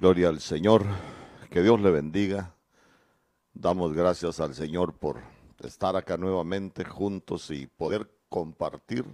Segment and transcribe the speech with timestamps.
[0.00, 0.84] Gloria al Señor,
[1.50, 2.54] que Dios le bendiga.
[3.52, 5.18] Damos gracias al Señor por
[5.58, 9.04] estar acá nuevamente juntos y poder compartir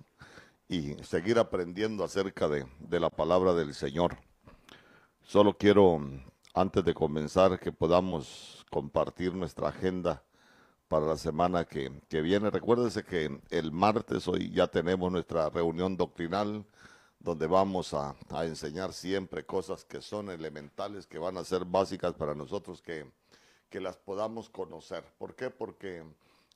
[0.68, 4.18] y seguir aprendiendo acerca de, de la palabra del Señor.
[5.22, 6.02] Solo quiero,
[6.52, 10.22] antes de comenzar, que podamos compartir nuestra agenda
[10.88, 12.50] para la semana que, que viene.
[12.50, 16.66] Recuérdese que el martes hoy ya tenemos nuestra reunión doctrinal
[17.24, 22.12] donde vamos a, a, enseñar siempre cosas que son elementales, que van a ser básicas
[22.12, 23.10] para nosotros, que,
[23.70, 25.02] que las podamos conocer.
[25.16, 25.48] ¿Por qué?
[25.48, 26.04] Porque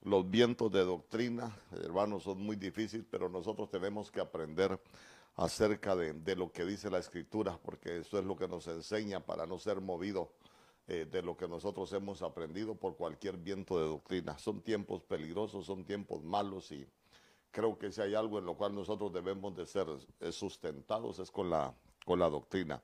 [0.03, 4.79] los vientos de doctrina, hermanos, son muy difíciles, pero nosotros tenemos que aprender
[5.37, 9.21] acerca de, de, lo que dice la escritura, porque eso es lo que nos enseña
[9.21, 10.33] para no ser movido
[10.87, 14.39] eh, de lo que nosotros hemos aprendido por cualquier viento de doctrina.
[14.39, 16.87] Son tiempos peligrosos, son tiempos malos y
[17.51, 19.87] creo que si hay algo en lo cual nosotros debemos de ser
[20.33, 21.75] sustentados es con la,
[22.05, 22.83] con la doctrina.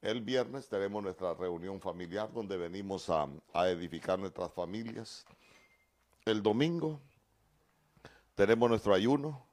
[0.00, 5.24] El viernes tenemos nuestra reunión familiar donde venimos a, a edificar nuestras familias.
[6.26, 7.00] El domingo
[8.34, 9.46] tenemos nuestro ayuno.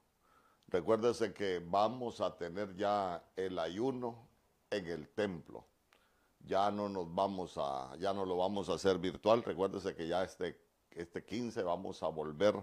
[0.67, 4.27] Recuérdese que vamos a tener ya el ayuno
[4.69, 5.65] en el templo.
[6.39, 9.43] Ya no nos vamos a, ya no lo vamos a hacer virtual.
[9.43, 10.59] Recuérdese que ya este,
[10.91, 12.55] este 15 vamos a volver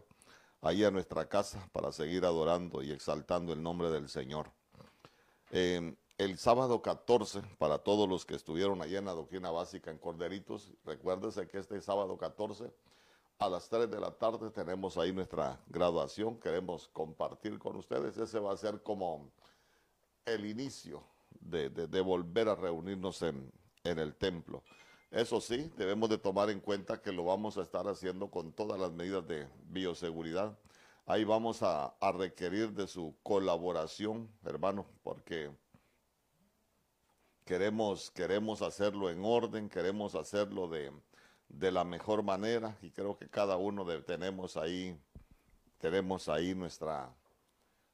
[0.61, 4.51] ahí a nuestra casa para seguir adorando y exaltando el nombre del Señor.
[5.51, 9.99] Eh, el sábado 14, para todos los que estuvieron allí en la doctrina básica en
[9.99, 12.73] Corderitos, recuérdese que este sábado 14
[13.39, 18.41] a las 3 de la tarde tenemos ahí nuestra graduación, queremos compartir con ustedes, ese
[18.41, 19.31] va a ser como
[20.27, 21.05] el inicio
[21.41, 23.53] de, de, de volver a reunirnos en,
[23.85, 24.63] en el templo.
[25.11, 28.79] Eso sí, debemos de tomar en cuenta que lo vamos a estar haciendo con todas
[28.79, 30.59] las medidas de bioseguridad.
[31.07, 35.51] Ahí vamos a, requerir de su colaboración, hermano, porque
[37.47, 40.93] queremos, queremos hacerlo en orden, queremos hacerlo de,
[41.49, 45.01] de la mejor manera y creo que cada uno de, tenemos ahí,
[45.79, 47.11] tenemos ahí nuestra,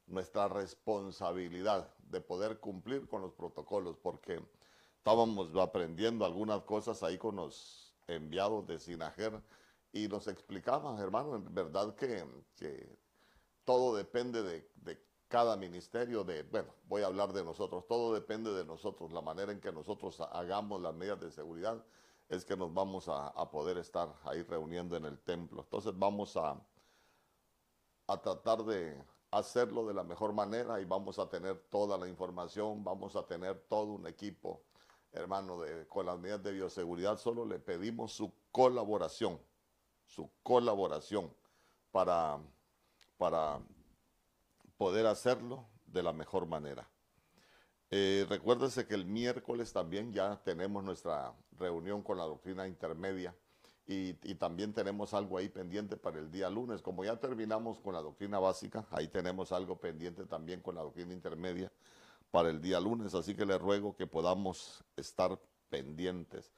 [0.07, 4.41] nuestra responsabilidad de poder cumplir con los protocolos, porque
[5.05, 9.39] estábamos aprendiendo algunas cosas ahí con los enviados de Sinajer
[9.93, 12.25] y nos explicaban, hermano, en verdad que,
[13.65, 18.51] todo depende de, de, cada ministerio, de, bueno, voy a hablar de nosotros, todo depende
[18.51, 21.85] de nosotros, la manera en que nosotros hagamos las medidas de seguridad
[22.27, 25.61] es que nos vamos a, a poder estar ahí reuniendo en el templo.
[25.61, 26.59] Entonces vamos a,
[28.07, 28.99] a tratar de
[29.29, 33.59] hacerlo de la mejor manera y vamos a tener toda la información, vamos a tener
[33.67, 34.63] todo un equipo
[35.15, 39.39] hermano, de, con las medidas de bioseguridad, solo le pedimos su colaboración,
[40.05, 41.33] su colaboración
[41.91, 42.37] para,
[43.17, 43.59] para
[44.77, 46.87] poder hacerlo de la mejor manera.
[47.91, 53.35] Eh, recuérdese que el miércoles también ya tenemos nuestra reunión con la doctrina intermedia
[53.87, 56.81] y, y, también tenemos algo ahí pendiente para el día lunes.
[56.81, 61.13] Como ya terminamos con la doctrina básica, ahí tenemos algo pendiente también con la doctrina
[61.13, 61.71] intermedia
[62.35, 66.51] para el día lunes, así que le ruego que podamos estar pendientes.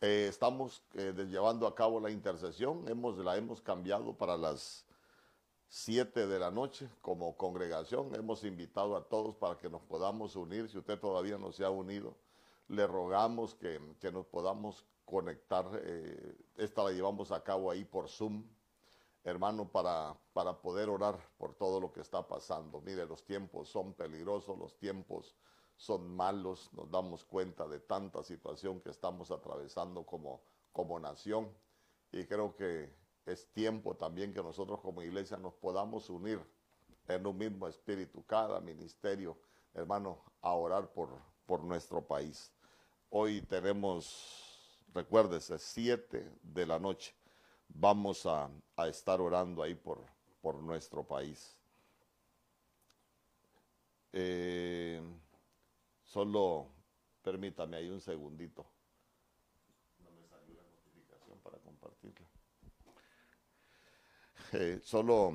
[0.00, 4.86] Eh, estamos eh, llevando a cabo la intercesión, hemos, la hemos cambiado para las
[5.68, 10.70] 7 de la noche como congregación, hemos invitado a todos para que nos podamos unir,
[10.70, 12.16] si usted todavía no se ha unido,
[12.68, 18.08] le rogamos que, que nos podamos conectar, eh, esta la llevamos a cabo ahí por
[18.08, 18.42] Zoom,
[19.24, 22.80] hermano, para, para poder orar por todo lo que está pasando.
[22.80, 25.36] Mire, los tiempos son peligrosos, los tiempos
[25.76, 30.42] son malos, nos damos cuenta de tanta situación que estamos atravesando como,
[30.72, 31.50] como nación
[32.12, 32.92] y creo que
[33.26, 36.40] es tiempo también que nosotros como iglesia nos podamos unir
[37.08, 39.38] en un mismo espíritu, cada ministerio,
[39.74, 41.10] hermano, a orar por,
[41.46, 42.52] por nuestro país.
[43.08, 47.14] Hoy tenemos, recuérdese, siete de la noche
[47.74, 50.04] vamos a, a estar orando ahí por,
[50.40, 51.56] por nuestro país.
[54.12, 55.00] Eh,
[56.04, 56.66] solo
[57.22, 58.66] permítame ahí un segundito.
[60.02, 62.26] No me salió la notificación para compartirla.
[64.52, 65.32] Eh, solo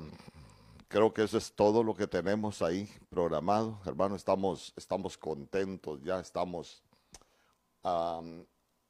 [0.88, 3.80] creo que eso es todo lo que tenemos ahí programado.
[3.86, 6.82] Hermano, estamos, estamos contentos, ya estamos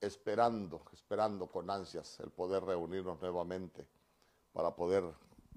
[0.00, 3.86] esperando, esperando con ansias el poder reunirnos nuevamente
[4.52, 5.04] para poder,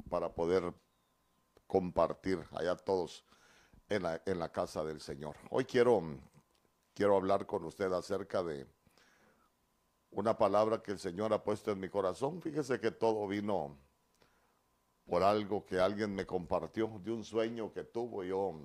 [0.09, 0.73] para poder
[1.67, 3.23] compartir allá todos
[3.89, 5.35] en la, en la casa del Señor.
[5.49, 6.01] Hoy quiero,
[6.93, 8.67] quiero hablar con usted acerca de
[10.11, 12.41] una palabra que el Señor ha puesto en mi corazón.
[12.41, 13.77] Fíjese que todo vino
[15.05, 18.23] por algo que alguien me compartió, de un sueño que tuvo.
[18.23, 18.59] Yo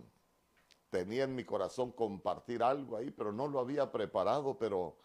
[0.90, 4.98] tenía en mi corazón compartir algo ahí, pero no lo había preparado, pero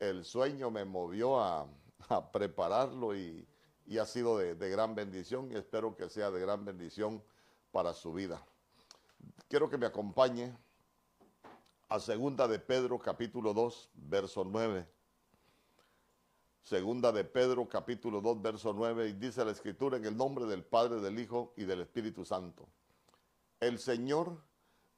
[0.00, 1.66] el sueño me movió a,
[2.32, 3.46] prepararlo y,
[3.98, 7.22] ha sido de, gran bendición y espero que sea de gran bendición
[7.70, 8.44] para su vida.
[9.48, 10.56] Quiero que me acompañe
[11.88, 14.86] a segunda de Pedro capítulo 2, verso 9.
[16.62, 20.64] Segunda de Pedro capítulo 2, verso 9, y dice la escritura en el nombre del
[20.64, 22.68] Padre, del Hijo y del Espíritu Santo.
[23.60, 24.42] El Señor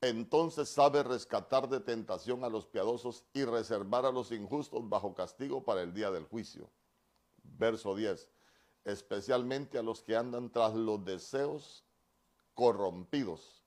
[0.01, 5.65] entonces sabe rescatar de tentación a los piadosos y reservar a los injustos bajo castigo
[5.65, 6.71] para el día del juicio.
[7.43, 8.29] Verso 10.
[8.85, 11.85] Especialmente a los que andan tras los deseos
[12.55, 13.65] corrompidos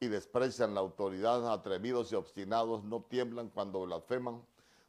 [0.00, 4.44] y desprecian la autoridad, atrevidos y obstinados, no tiemblan cuando blasfeman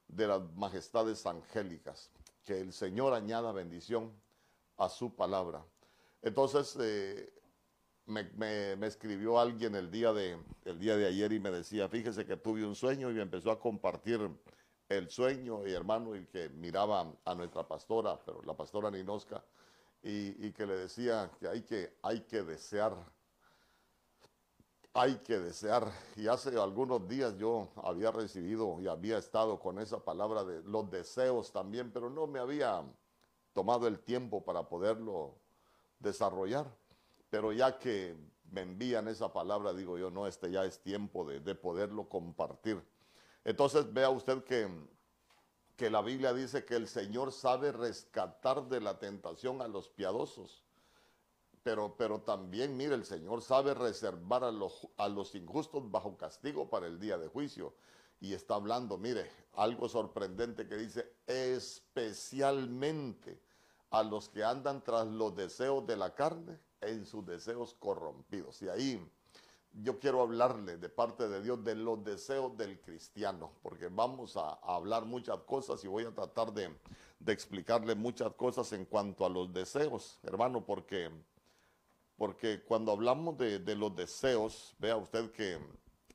[0.08, 2.12] de las majestades angélicas.
[2.44, 4.12] Que el Señor añada bendición
[4.78, 5.66] a su palabra.
[6.22, 7.35] Entonces, eh,
[8.07, 12.38] me, escribió alguien el día, de, el día de ayer y me decía, fíjese que
[12.38, 14.30] tuve un sueño y me empezó a compartir
[14.90, 19.44] el sueño y hermano y que miraba a nuestra pastora, pero la pastora Ninosca,
[20.04, 22.96] y, que le decía que hay, que hay que desear,
[24.94, 25.92] hay que desear.
[26.16, 30.92] Y hace algunos días yo había recibido y había estado con esa palabra de los
[30.92, 32.84] deseos también, pero no me había
[33.51, 35.40] tomado el tiempo para poderlo
[35.98, 36.68] desarrollar
[37.36, 38.16] pero ya que
[38.50, 42.82] me envían esa palabra, digo yo, no, este ya es tiempo de, poderlo compartir.
[43.44, 44.70] Entonces vea usted que,
[45.76, 50.64] que la Biblia dice que el Señor sabe rescatar de la tentación a los piadosos.
[51.62, 56.70] Pero, pero, también, mire, el Señor sabe reservar a los, a los injustos bajo castigo
[56.70, 57.74] para el día de juicio.
[58.22, 63.42] Y está hablando, mire, algo sorprendente que dice, especialmente
[63.90, 68.62] a los que andan tras los deseos de la carne en sus deseos corrompidos.
[68.62, 69.12] Y ahí
[69.72, 74.54] yo quiero hablarle de parte de Dios de los deseos del cristiano, porque vamos a,
[74.64, 76.74] hablar muchas cosas y voy a tratar de,
[77.28, 81.10] explicarle muchas cosas en cuanto a los deseos, hermano, porque,
[82.18, 85.60] porque cuando hablamos de, los deseos, vea usted que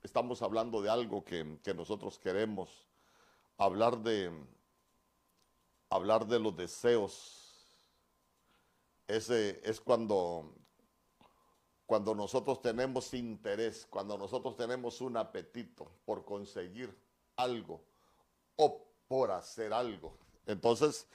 [0.02, 2.88] estamos hablando de algo que, que nosotros queremos,
[3.58, 4.32] hablar de,
[5.90, 7.40] hablar de los deseos
[9.10, 10.54] ese es cuando,
[11.90, 16.96] cuando nosotros tenemos interés, cuando nosotros tenemos un apetito por conseguir
[17.34, 17.80] algo
[18.54, 20.16] o por hacer algo.
[20.46, 21.08] Entonces,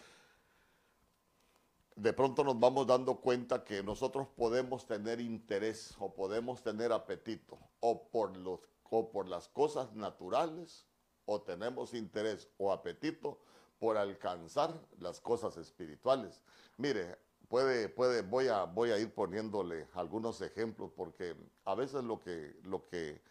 [1.95, 7.57] de pronto nos vamos dando cuenta que nosotros podemos tener interés o podemos tener apetito
[7.79, 10.85] o por, los, o por las cosas naturales
[11.23, 13.39] o tenemos interés o apetito
[13.79, 16.41] por alcanzar las cosas espirituales.
[16.75, 17.17] Mire,
[17.55, 22.53] puede, puede, voy a, voy a ir poniéndole algunos ejemplos porque a veces lo que,
[22.63, 23.21] lo que,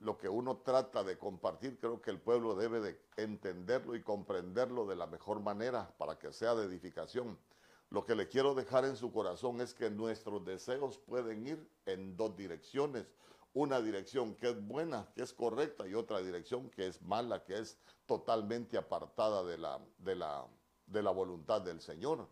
[0.00, 4.84] lo que uno trata de compartir, creo que el pueblo debe de entenderlo y comprenderlo
[4.84, 7.38] de la mejor manera para que sea de edificación.
[7.88, 12.18] Lo que le quiero dejar en su corazón es que nuestros deseos pueden ir en
[12.18, 13.06] dos direcciones.
[13.54, 17.58] Una dirección que es buena, que es correcta, y otra dirección que es mala, que
[17.58, 20.46] es totalmente apartada de la, de la,
[20.86, 22.28] de la voluntad del Señor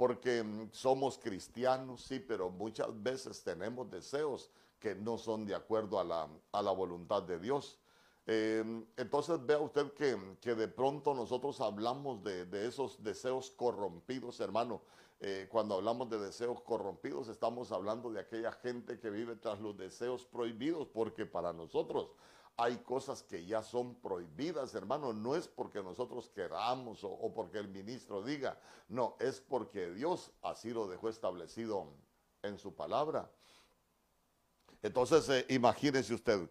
[0.00, 4.48] porque mm, somos cristianos, sí, pero muchas veces tenemos deseos
[4.78, 7.78] que no son de acuerdo a la, voluntad de Dios.
[8.32, 14.82] Em, entonces vea usted que, de pronto nosotros hablamos de, esos deseos corrompidos, hermano.
[15.18, 19.76] Eh, cuando hablamos de deseos corrompidos, estamos hablando de aquella gente que vive tras los
[19.76, 22.12] deseos prohibidos, porque para nosotros
[22.56, 25.12] hay cosas que ya son prohibidas, hermano.
[25.12, 30.70] No es porque nosotros queramos o, porque el ministro diga, no, es porque Dios así
[30.70, 31.88] lo dejó establecido
[32.42, 33.28] en su palabra.
[34.82, 36.48] Entonces, eh, imagínese usted,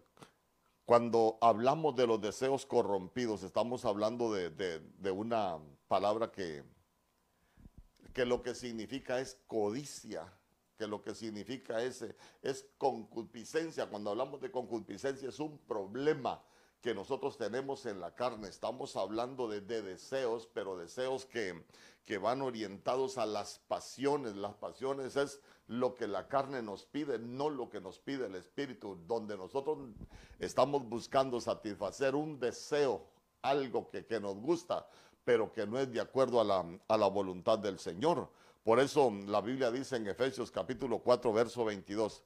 [0.90, 5.56] cuando hablamos de los deseos corrompidos, estamos hablando de, una
[5.86, 6.64] palabra que,
[8.12, 10.26] que lo que significa es codicia
[10.76, 13.86] que lo que significa ese es concupiscencia.
[13.88, 16.42] Cuando hablamos de concupiscencia es un problema
[16.80, 18.48] que nosotros tenemos en la carne.
[18.48, 21.64] Estamos hablando de, deseos, pero deseos que,
[22.04, 24.34] que, van orientados a las pasiones.
[24.34, 28.34] Las pasiones es lo que la carne nos pide, no lo que nos pide el
[28.34, 29.78] Espíritu, donde nosotros
[30.40, 33.06] estamos buscando satisfacer un deseo,
[33.42, 34.84] algo que, que nos gusta,
[35.24, 38.28] pero que no es de acuerdo a la, a la voluntad del Señor.
[38.64, 42.24] Por eso la Biblia dice en Efesios capítulo 4, verso 22,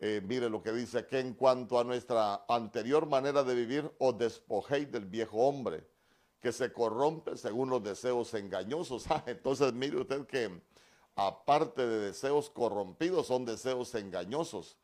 [0.00, 4.18] eh, mire lo que dice, que en cuanto a nuestra anterior manera de vivir, os
[4.18, 5.88] despojéis del viejo hombre,
[6.38, 9.06] que se corrompe según los deseos engañosos.
[9.10, 10.60] Ah, entonces mire usted que
[11.18, 14.78] aparte de deseos corrompidos, son deseos engañosos.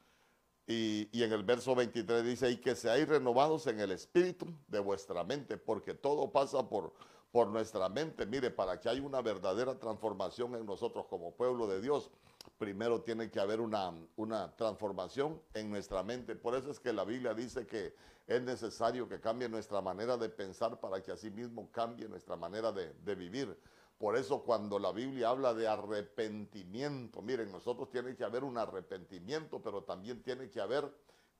[0.66, 5.22] Y, en el verso 23 dice, y que seáis renovados en el espíritu de vuestra
[5.22, 6.92] mente, porque todo pasa por,
[7.30, 8.26] por nuestra mente.
[8.26, 12.10] Mire, para que haya una verdadera transformación en nosotros como pueblo de Dios,
[12.58, 16.34] primero tiene que haber una, una transformación en nuestra mente.
[16.34, 17.94] Por eso es que la Biblia dice que
[18.26, 22.72] es necesario que cambie nuestra manera de pensar para que así mismo cambie nuestra manera
[22.72, 23.56] de, de vivir.
[23.98, 29.62] Por eso cuando la Biblia habla de arrepentimiento, miren, nosotros tiene que haber un arrepentimiento,
[29.62, 30.92] pero también tiene que haber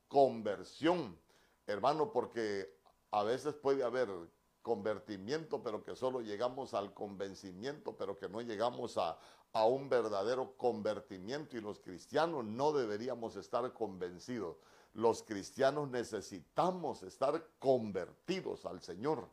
[0.09, 1.19] conversión,
[1.67, 2.79] hermano, porque
[3.11, 4.09] a veces puede haber
[4.63, 9.19] convertimiento, pero que solo llegamos al convencimiento, pero que no llegamos a,
[9.53, 11.57] a un verdadero convertimiento.
[11.57, 14.57] Y los cristianos no deberíamos estar convencidos.
[14.95, 19.29] Los cristianos necesitamos estar convertidos al Señor.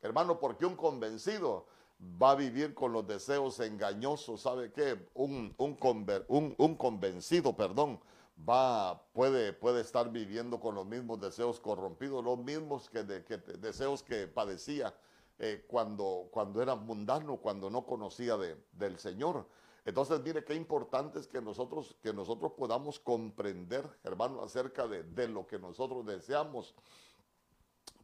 [0.00, 1.66] Hermano, porque un convencido
[2.02, 5.08] va a vivir con los deseos engañosos, ¿sabe qué?
[5.14, 8.00] Un, un, un, convencido, perdón,
[8.48, 14.26] va, puede, puede estar viviendo con los mismos deseos corrompidos, los mismos que deseos que
[14.26, 14.94] padecía
[15.38, 19.46] eh, cuando, cuando era mundano, cuando no conocía de, del Señor.
[19.84, 25.28] Entonces, mire qué importante es que nosotros, que nosotros podamos comprender, hermano, acerca de, de
[25.28, 26.74] lo que nosotros deseamos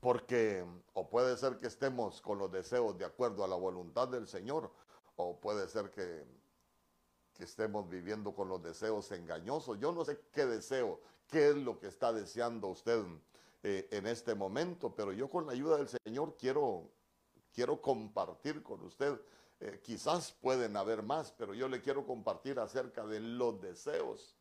[0.01, 0.65] porque
[0.95, 4.71] o puede ser que estemos con los deseos de acuerdo a la voluntad del Señor,
[5.17, 6.25] o puede ser que,
[7.39, 9.79] estemos viviendo con los deseos engañosos.
[9.79, 13.01] Yo no sé qué deseo, qué es lo que está deseando usted
[13.63, 16.91] eh, en este momento, pero yo con la ayuda del Señor quiero,
[17.53, 19.21] quiero compartir con usted.
[19.61, 24.37] Eh, quizás pueden haber más, pero yo le quiero compartir acerca de los deseos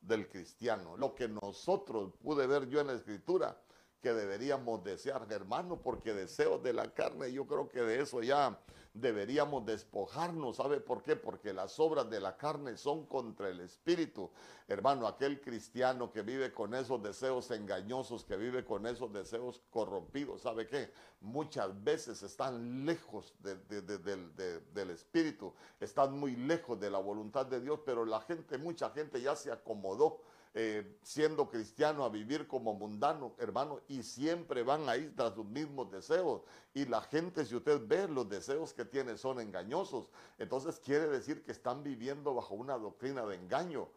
[0.00, 3.56] del cristiano, lo que nosotros pude ver yo en la escritura
[4.04, 8.60] que deberíamos desear, hermano, porque deseos de la carne, yo creo que de eso ya
[8.92, 10.56] deberíamos despojarnos.
[10.56, 11.16] ¿Sabe por qué?
[11.16, 14.30] Porque las obras de la carne son contra el espíritu.
[14.68, 20.42] Hermano, aquel cristiano que vive con esos deseos engañosos, que vive con esos deseos corrompidos,
[20.42, 20.92] ¿sabe qué?
[21.22, 28.04] Muchas veces están lejos del espíritu, están muy lejos de la voluntad de Dios, pero
[28.04, 30.20] la gente, mucha gente ya se acomodó
[30.54, 35.44] eh, siendo cristiano a vivir como mundano, hermano, y siempre van a ir tras sus
[35.44, 36.42] mismos deseos.
[36.72, 40.08] Y la gente, si usted ve, los deseos que tiene son engañosos.
[40.38, 43.88] Entonces quiere decir que están viviendo bajo una doctrina de engaño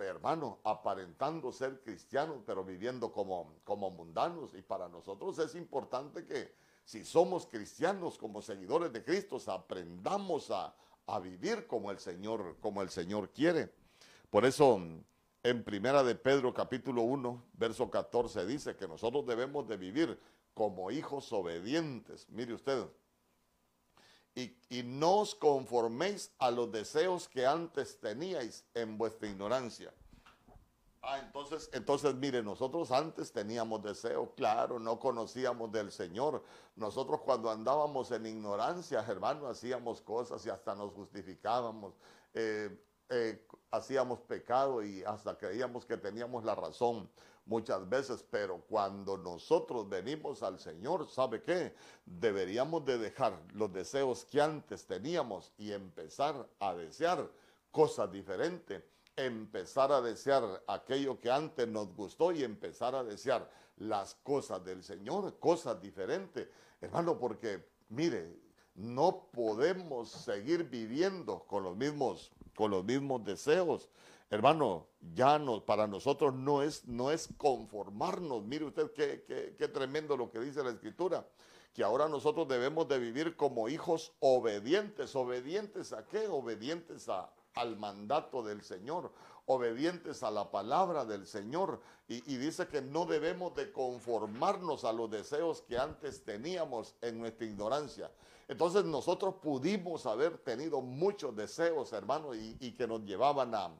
[0.00, 4.54] hermano, aparentando ser cristianos, pero viviendo como, como mundanos.
[4.54, 6.54] Y para nosotros es importante que
[6.84, 10.74] si somos cristianos, como seguidores de Cristo, aprendamos a,
[11.06, 13.72] a vivir como el Señor, como el Señor quiere.
[14.30, 14.80] Por eso
[15.42, 20.20] en Primera de Pedro capítulo 1, verso 14 dice que nosotros debemos de vivir
[20.54, 22.28] como hijos obedientes.
[22.28, 22.86] Mire usted.
[24.34, 29.92] Y, no os conforméis a los deseos que antes teníais en vuestra ignorancia.
[31.02, 36.44] Ah, entonces, entonces, mire, nosotros antes teníamos deseos, claro, no conocíamos del Señor.
[36.76, 41.94] Nosotros cuando andábamos en ignorancia, hermano, hacíamos cosas y hasta nos justificábamos.
[42.32, 42.70] Eh,
[43.08, 47.08] eh, hacíamos pecado y hasta creíamos que teníamos la razón
[47.46, 51.74] muchas veces, pero cuando nosotros venimos al Señor, ¿sabe qué?
[52.06, 57.28] Deberíamos de dejar los deseos que antes teníamos y empezar a desear
[57.70, 58.82] cosas diferentes,
[59.16, 64.82] empezar a desear aquello que antes nos gustó y empezar a desear las cosas del
[64.82, 66.48] Señor, cosas diferentes.
[66.80, 68.40] Hermano, porque mire,
[68.74, 73.88] no podemos seguir viviendo con los mismos con los mismos deseos.
[74.30, 78.42] Hermano, ya no, para nosotros no es, no es conformarnos.
[78.44, 79.24] Mire usted qué,
[79.58, 81.26] qué, tremendo lo que dice la Escritura
[81.74, 85.14] que ahora nosotros debemos de vivir como hijos obedientes.
[85.16, 86.28] ¿Obedientes a qué?
[86.28, 89.12] Obedientes a, al mandato del Señor,
[89.46, 91.80] obedientes a la palabra del Señor.
[92.08, 97.18] Y, y, dice que no debemos de conformarnos a los deseos que antes teníamos en
[97.18, 98.10] nuestra ignorancia.
[98.48, 103.70] Entonces nosotros pudimos haber tenido muchos deseos, hermano, y, que nos llevaban a,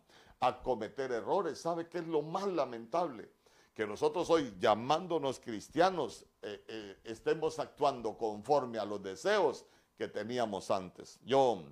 [0.62, 1.60] cometer errores.
[1.60, 3.30] ¿Sabe qué es lo más lamentable?
[3.74, 9.64] Que nosotros hoy, llamándonos cristianos, eh, eh, estemos actuando conforme a los deseos
[9.96, 11.20] que teníamos antes.
[11.24, 11.62] Yo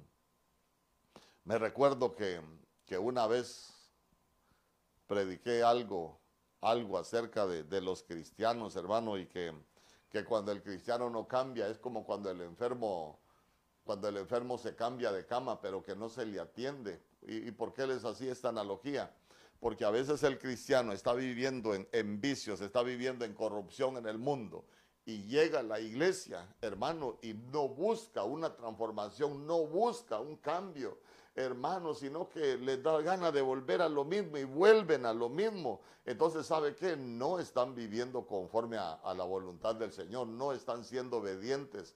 [1.44, 2.40] me recuerdo que,
[2.86, 3.72] que una vez
[5.06, 6.20] prediqué algo,
[6.60, 9.52] algo acerca de, de los cristianos, hermano, y que
[10.10, 13.20] que cuando el cristiano no cambia es como cuando el enfermo,
[13.84, 17.00] cuando el enfermo se cambia de cama, pero que no se le atiende.
[17.22, 19.14] ¿Y, por qué les hacía esta analogía?
[19.60, 24.06] Porque a veces el cristiano está viviendo en, en vicios, está viviendo en corrupción en
[24.06, 24.64] el mundo
[25.04, 30.98] y llega a la iglesia, hermano, y no busca una transformación, no busca un cambio.
[31.40, 35.28] Hermanos, sino que les da ganas de volver a lo mismo y vuelven a lo
[35.28, 35.80] mismo.
[36.04, 36.96] Entonces, ¿sabe qué?
[36.96, 41.94] No están viviendo conforme a, la voluntad del Señor, no están siendo obedientes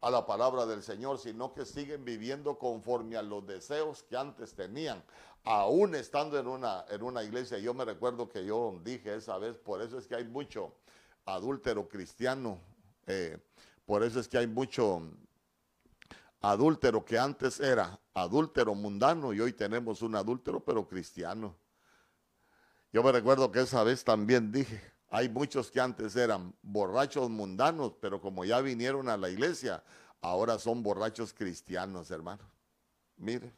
[0.00, 4.54] a la palabra del Señor, sino que siguen viviendo conforme a los deseos que antes
[4.54, 5.02] tenían,
[5.44, 7.58] aún estando en una, en una iglesia.
[7.58, 10.72] Yo me recuerdo que yo dije esa vez, por eso es que hay mucho
[11.24, 12.58] adúltero cristiano,
[13.06, 13.38] eh,
[13.86, 15.02] por eso es que hay mucho
[16.50, 21.56] adúltero que antes era adúltero mundano y hoy tenemos un adúltero pero cristiano.
[22.92, 27.94] Yo me recuerdo que esa vez también dije, hay muchos que antes eran borrachos mundanos,
[28.00, 29.82] pero como ya vinieron a la iglesia,
[30.20, 32.44] ahora son borrachos cristianos, hermano.
[33.16, 33.52] Mire,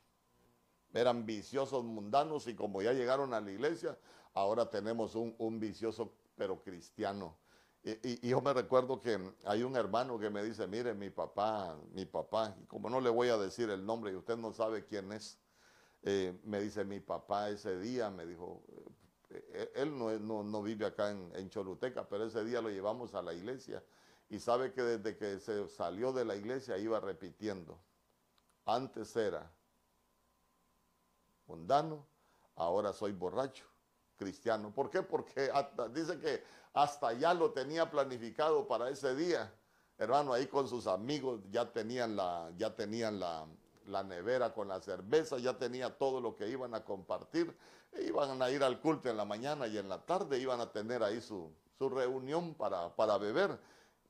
[0.94, 3.98] eran viciosos mundanos y como ya llegaron a la iglesia,
[4.32, 7.36] ahora tenemos un, vicioso pero cristiano.
[7.86, 12.04] Y, yo me recuerdo que hay un hermano que me dice, mire, mi papá, mi
[12.04, 15.12] papá, y como no le voy a decir el nombre y usted no sabe quién
[15.12, 15.38] es,
[16.02, 18.60] eh, me dice, mi papá ese día me dijo,
[19.30, 23.32] eh, él no, no, vive acá en, Choluteca, pero ese día lo llevamos a la
[23.32, 23.84] iglesia
[24.28, 27.78] y sabe que desde que se salió de la iglesia iba repitiendo.
[28.64, 29.48] Antes era
[31.46, 32.04] mundano,
[32.56, 33.64] ahora soy borracho,
[34.16, 34.72] cristiano.
[34.74, 35.02] ¿Por qué?
[35.02, 35.50] Porque
[35.92, 36.42] dice que
[36.74, 39.52] hasta ya lo tenía planificado para ese día.
[39.98, 43.46] Hermano, ahí con sus amigos ya tenían la, ya tenían la,
[43.86, 47.56] la nevera con la cerveza, ya tenía todo lo que iban a compartir.
[47.92, 50.70] E iban a ir al culto en la mañana y en la tarde iban a
[50.70, 53.58] tener ahí su, reunión para, para beber.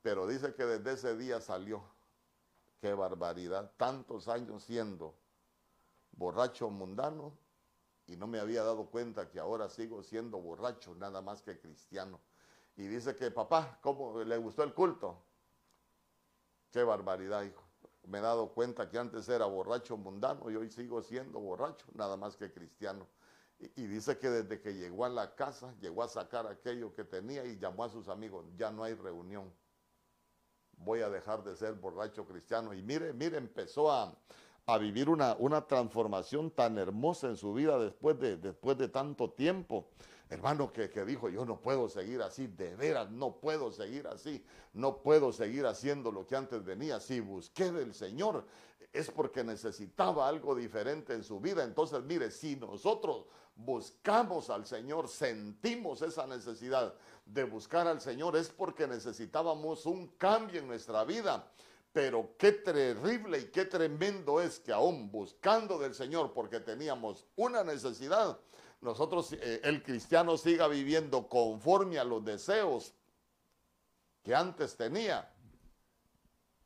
[0.03, 1.83] Pero dice que desde ese día salió.
[2.81, 3.71] Qué barbaridad.
[3.77, 5.15] Tantos años siendo
[6.13, 7.33] borracho mundano
[8.07, 12.21] y no me había dado cuenta que ahora sigo siendo borracho, nada más que cristiano.
[12.77, 15.23] Y dice que papá, ¿cómo le gustó el culto?
[16.71, 17.67] Qué barbaridad, hijo
[18.07, 22.17] me he dado cuenta que antes era borracho mundano y hoy sigo siendo borracho, nada
[22.17, 23.07] más que cristiano.
[23.59, 27.45] Y, dice que desde que llegó a la casa, llegó a sacar aquello que tenía
[27.45, 29.51] y llamó a sus amigos, ya no hay reunión.
[30.79, 32.75] Voy a dejar de ser borracho cristiano.
[32.75, 34.15] Y mire, mire, empezó a,
[34.79, 39.87] vivir una, una, transformación tan hermosa en su vida después de, después de tanto tiempo
[40.29, 44.99] hermano que, dijo, yo no puedo seguir así, de veras, no puedo seguir así, no
[44.99, 47.01] puedo seguir haciendo lo que antes venía.
[47.01, 48.45] Si busqué del Señor,
[48.93, 51.63] es porque necesitaba algo diferente en su vida.
[51.63, 58.49] Entonces, mire, si nosotros buscamos al Señor, sentimos esa necesidad de buscar al Señor, es
[58.49, 61.47] porque necesitábamos un cambio en nuestra vida.
[61.97, 67.65] Pero qué terrible y qué tremendo es que aún buscando del Señor porque teníamos una
[67.65, 68.39] necesidad,
[68.83, 72.93] nosotros, eh, el cristiano siga viviendo conforme a los deseos
[74.23, 75.33] que antes tenía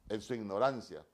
[0.08, 1.06] en su ignorancia.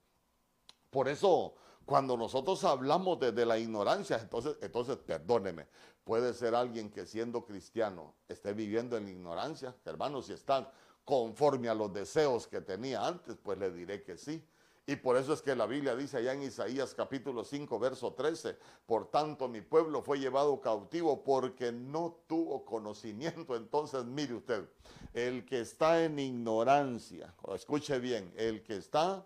[0.88, 5.66] Por eso, cuando nosotros hablamos de, la ignorancia, entonces, entonces, perdóneme,
[6.04, 9.76] puede ser alguien que siendo cristiano esté viviendo en ignorancia.
[9.84, 10.66] Hermanos, si están
[11.06, 14.44] conforme a los deseos que tenía antes, pues le diré que sí.
[14.88, 18.56] Y por eso es que la Biblia dice allá en Isaías capítulo 5, verso 13,
[18.86, 23.54] por tanto mi pueblo fue llevado cautivo porque no tuvo conocimiento.
[23.56, 24.68] Entonces, mire usted,
[25.14, 29.24] el que está en ignorancia, escuche bien, el que está,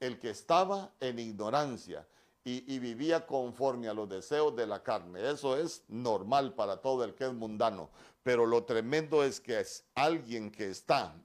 [0.00, 2.06] el que estaba en ignorancia
[2.42, 7.04] y, y vivía conforme a los deseos de la carne, eso es normal para todo
[7.04, 7.90] el que es mundano.
[8.28, 11.18] Pero lo tremendo es que es alguien que está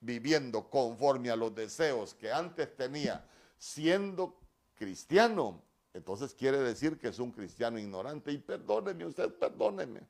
[0.00, 3.22] viviendo conforme a los deseos que antes tenía,
[3.58, 4.40] siendo
[4.74, 8.32] cristiano, entonces quiere decir que es un cristiano ignorante.
[8.32, 10.00] Y perdóneme usted, perdóneme.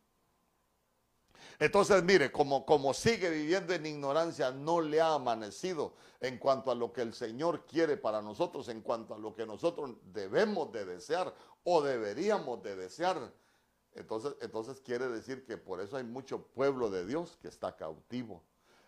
[1.58, 6.76] Entonces, mire, como, como sigue viviendo en ignorancia, no le ha amanecido en cuanto a
[6.76, 10.84] lo que el Señor quiere para nosotros, en cuanto a lo que nosotros debemos de
[10.84, 13.32] desear o deberíamos de desear.
[13.98, 18.42] Entonces, entonces quiere decir que por eso hay mucho pueblo de Dios que está cautivo.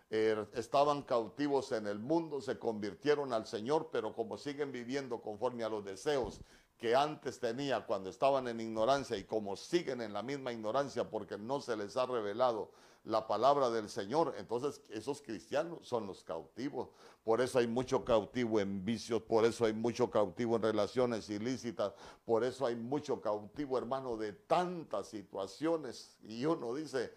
[0.09, 5.63] Er, estaban cautivos en el mundo, se convirtieron al Señor, pero como siguen viviendo conforme
[5.63, 6.41] a los deseos
[6.77, 11.37] que antes tenía cuando estaban en ignorancia y como siguen en la misma ignorancia porque
[11.37, 12.71] no se les ha revelado
[13.03, 16.89] la palabra del Señor, entonces esos cristianos son los cautivos.
[17.23, 21.93] Por eso hay mucho cautivo en vicios, por eso hay mucho cautivo en relaciones ilícitas,
[22.25, 26.17] por eso hay mucho cautivo, hermano, de tantas situaciones.
[26.23, 27.13] Y uno dice,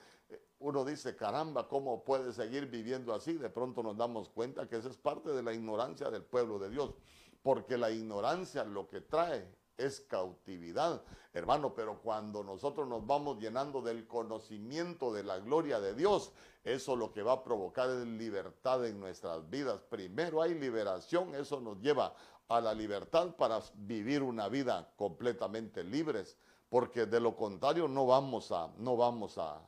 [0.59, 3.35] uno dice, caramba, ¿cómo puede seguir viviendo así?
[3.35, 6.71] De pronto nos damos cuenta que esa es parte de la ignorancia del pueblo de
[6.71, 6.95] Dios,
[7.43, 13.83] porque la ignorancia lo que trae es cautividad, hermano, pero cuando nosotros nos vamos llenando
[13.83, 16.33] del conocimiento de la gloria de Dios,
[16.63, 19.81] eso lo que va a provocar es libertad en nuestras vidas.
[19.89, 22.15] Primero hay liberación, eso nos lleva
[22.49, 26.37] a la libertad para vivir una vida completamente libres,
[26.69, 29.61] porque de lo contrario no vamos a, no vamos a,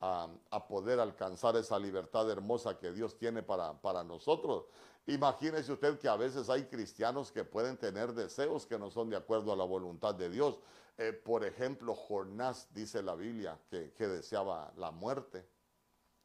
[0.00, 4.64] a, poder alcanzar esa libertad hermosa que Dios tiene para, para nosotros.
[5.06, 9.16] Imagínese usted que a veces hay cristianos que pueden tener deseos que no son de
[9.16, 10.58] acuerdo a la voluntad de Dios.
[10.98, 15.46] Eh, por ejemplo, Jonás dice la Biblia que, deseaba la muerte.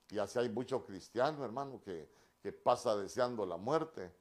[0.10, 2.10] Y así hay muchos cristianos, hermano, que,
[2.42, 4.12] que pasa deseando la muerte.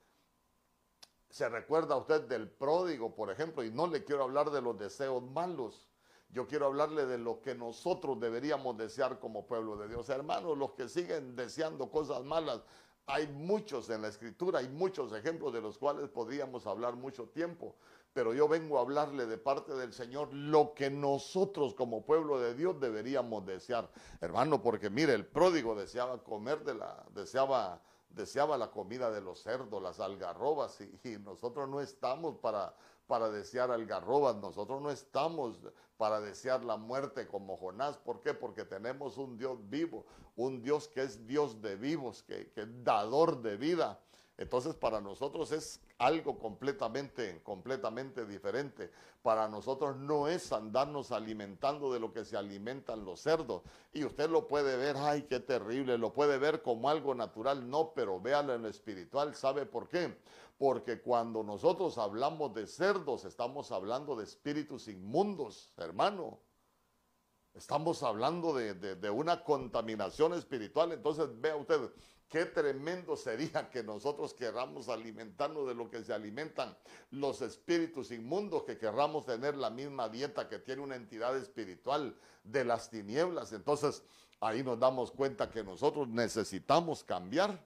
[1.28, 5.22] Se recuerda usted del pródigo, por ejemplo, y no le quiero hablar de los deseos
[5.22, 5.88] malos
[6.34, 10.08] yo quiero hablarle de lo que nosotros deberíamos desear como pueblo de Dios.
[10.08, 12.60] Hermanos, los que siguen deseando cosas malas,
[13.06, 17.76] hay muchos en la escritura, hay muchos ejemplos de los cuales podríamos hablar mucho tiempo,
[18.12, 22.54] pero yo vengo a hablarle de parte del Señor lo que nosotros como pueblo de
[22.54, 23.90] Dios deberíamos desear.
[24.20, 29.42] Hermano, porque mire, el pródigo deseaba comer de la, deseaba, deseaba la comida de los
[29.42, 32.74] cerdos, las algarrobas, y, y nosotros no estamos para
[33.06, 35.58] para desear algarrobas, nosotros no estamos
[35.96, 37.96] para desear la muerte como Jonás.
[37.98, 38.34] ¿Por qué?
[38.34, 40.04] Porque tenemos un Dios vivo,
[40.36, 44.00] un Dios que es Dios de vivos, que, que es dador de vida.
[44.36, 48.90] Entonces para nosotros es algo completamente, completamente diferente.
[49.22, 53.62] Para nosotros no es andarnos alimentando de lo que se alimentan los cerdos.
[53.92, 57.70] Y usted lo puede ver, ay, qué terrible, lo puede ver como algo natural.
[57.70, 59.34] No, pero véalo en lo espiritual.
[59.36, 60.16] ¿Sabe por qué?
[60.56, 66.40] Porque cuando nosotros hablamos de cerdos, estamos hablando de espíritus inmundos, hermano.
[67.54, 70.90] Estamos hablando de, una contaminación espiritual.
[70.92, 71.78] Entonces, vea usted,
[72.28, 76.76] qué tremendo sería que nosotros querramos alimentarnos de lo que se alimentan
[77.10, 82.64] los espíritus inmundos, que querramos tener la misma dieta que tiene una entidad espiritual de
[82.64, 83.52] las tinieblas.
[83.52, 84.02] Entonces,
[84.40, 87.64] ahí nos damos cuenta que nosotros necesitamos cambiar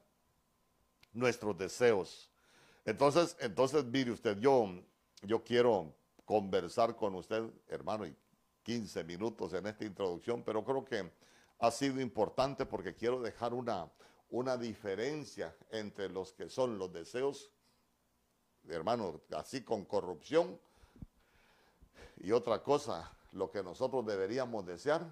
[1.15, 2.31] nuestros deseos
[2.85, 4.69] entonces, entonces, mire usted, yo,
[5.23, 8.17] yo quiero conversar con usted, hermano, y
[8.63, 11.11] 15 minutos en esta introducción, pero creo que
[11.59, 13.91] ha sido importante porque quiero dejar una,
[14.31, 17.51] una diferencia entre los que son los deseos,
[18.69, 20.61] hermano, así con corrupción,
[22.19, 25.03] y otra cosa, lo que nosotros deberíamos desear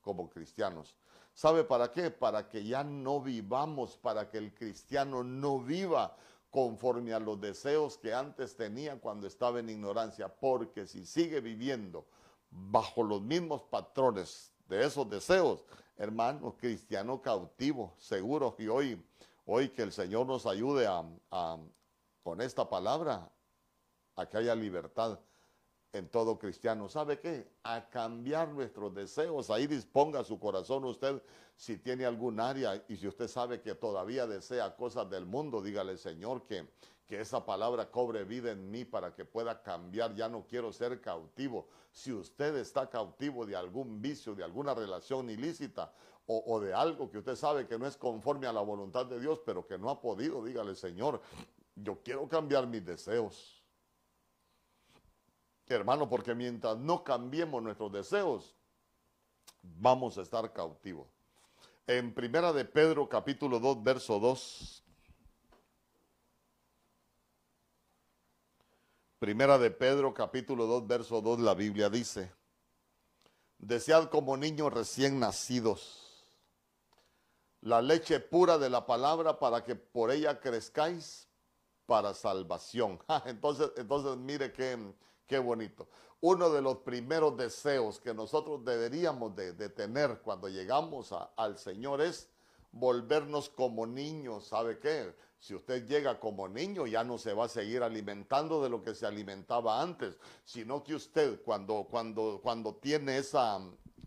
[0.00, 0.94] como cristianos.
[1.32, 2.10] ¿Sabe para qué?
[2.10, 6.16] Para que ya no vivamos, para que el cristiano no viva
[6.54, 12.06] conforme a los deseos que antes tenía cuando estaba en ignorancia, porque si sigue viviendo
[12.48, 15.64] bajo los mismos patrones de esos deseos,
[15.96, 19.04] hermano, cristiano cautivo, seguro, y hoy,
[19.46, 20.86] hoy que el Señor nos ayude
[22.22, 23.28] con esta palabra
[24.14, 25.18] a que haya libertad
[25.94, 26.88] en todo cristiano.
[26.88, 27.48] ¿Sabe qué?
[27.62, 29.48] A cambiar nuestros deseos.
[29.48, 31.22] Ahí disponga su corazón usted
[31.56, 35.96] si tiene algún área y si usted sabe que todavía desea cosas del mundo, dígale,
[35.96, 36.68] Señor, que,
[37.06, 40.16] que esa palabra cobre vida en mí para que pueda cambiar.
[40.16, 41.68] Ya no quiero ser cautivo.
[41.92, 45.92] Si usted está cautivo de algún vicio, de alguna relación ilícita
[46.26, 49.20] o, o de algo que usted sabe que no es conforme a la voluntad de
[49.20, 51.20] Dios, pero que no ha podido, dígale, Señor,
[51.76, 53.63] yo quiero cambiar mis deseos.
[55.66, 58.54] Hermano, porque mientras no cambiemos nuestros deseos,
[59.62, 61.08] vamos a estar cautivos.
[61.86, 64.84] En Primera de Pedro capítulo 2, verso 2.
[69.18, 72.30] Primera de Pedro capítulo 2, verso 2, la Biblia dice,
[73.58, 76.04] desead como niños recién nacidos
[77.64, 81.26] la leche pura de la palabra para que por ella crezcáis
[81.86, 83.00] para salvación.
[83.24, 84.78] entonces, entonces mire que
[85.26, 85.88] Qué bonito.
[86.20, 92.30] Uno de los primeros deseos que nosotros deberíamos de, tener cuando llegamos al Señor es
[92.72, 94.48] volvernos como niños.
[94.48, 95.14] ¿Sabe qué?
[95.38, 98.94] Si usted llega como niño, ya no se va a seguir alimentando de lo que
[98.94, 103.60] se alimentaba antes, sino que usted cuando, cuando, cuando tiene esa,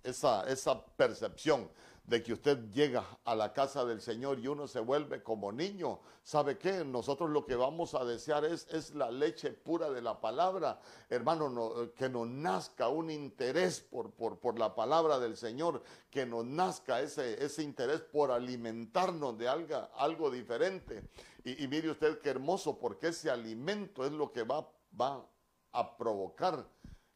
[0.04, 1.70] esa, esa percepción
[2.08, 6.00] de que usted llega a la casa del Señor y uno se vuelve como niño.
[6.24, 6.86] ¿Sabe qué?
[6.86, 10.80] Nosotros lo que vamos a desear es, es la leche pura de la palabra.
[11.10, 16.46] Hermano, que nos nazca un interés por, por, por, la palabra del Señor, que nos
[16.46, 21.10] nazca ese, ese interés por alimentarnos de algo, algo diferente.
[21.44, 24.66] Y, mire usted qué hermoso, porque ese alimento es lo que va,
[25.00, 25.26] va
[25.74, 26.66] a provocar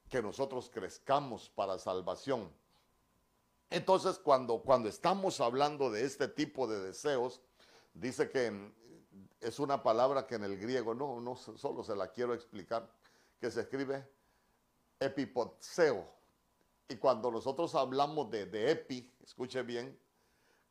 [0.09, 2.51] que nosotros crezcamos para salvación.
[3.71, 7.41] Entonces, cuando, cuando estamos hablando de este tipo de deseos,
[7.93, 8.53] dice que
[9.39, 12.91] es una palabra que en el griego, no, no solo se la quiero explicar,
[13.39, 14.05] que se escribe
[14.99, 16.05] epipotseo.
[16.89, 19.97] Y cuando nosotros hablamos de, de epi, escuche bien,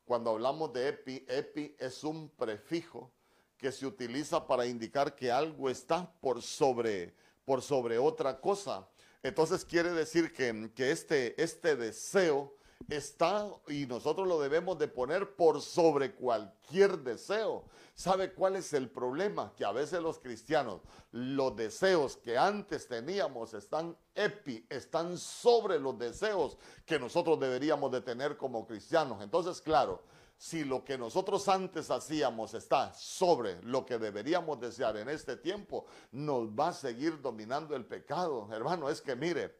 [0.05, 3.11] cuando hablamos de epi, epi es un prefijo
[3.57, 8.87] que se utiliza para indicar que algo está por sobre, por sobre otra cosa.
[9.23, 15.35] Entonces quiere decir que, que este, este deseo está y nosotros lo debemos de poner
[15.35, 17.65] por sobre cualquier deseo.
[17.95, 19.53] ¿Sabe cuál es el problema?
[19.55, 25.97] Que a veces los cristianos, los deseos que antes teníamos están epi, están sobre los
[25.99, 29.21] deseos que nosotros deberíamos de tener como cristianos.
[29.21, 30.03] Entonces, claro,
[30.37, 35.85] si lo que nosotros antes hacíamos está sobre lo que deberíamos desear en este tiempo,
[36.11, 38.49] nos va a seguir dominando el pecado.
[38.51, 39.55] Hermano, es que mire,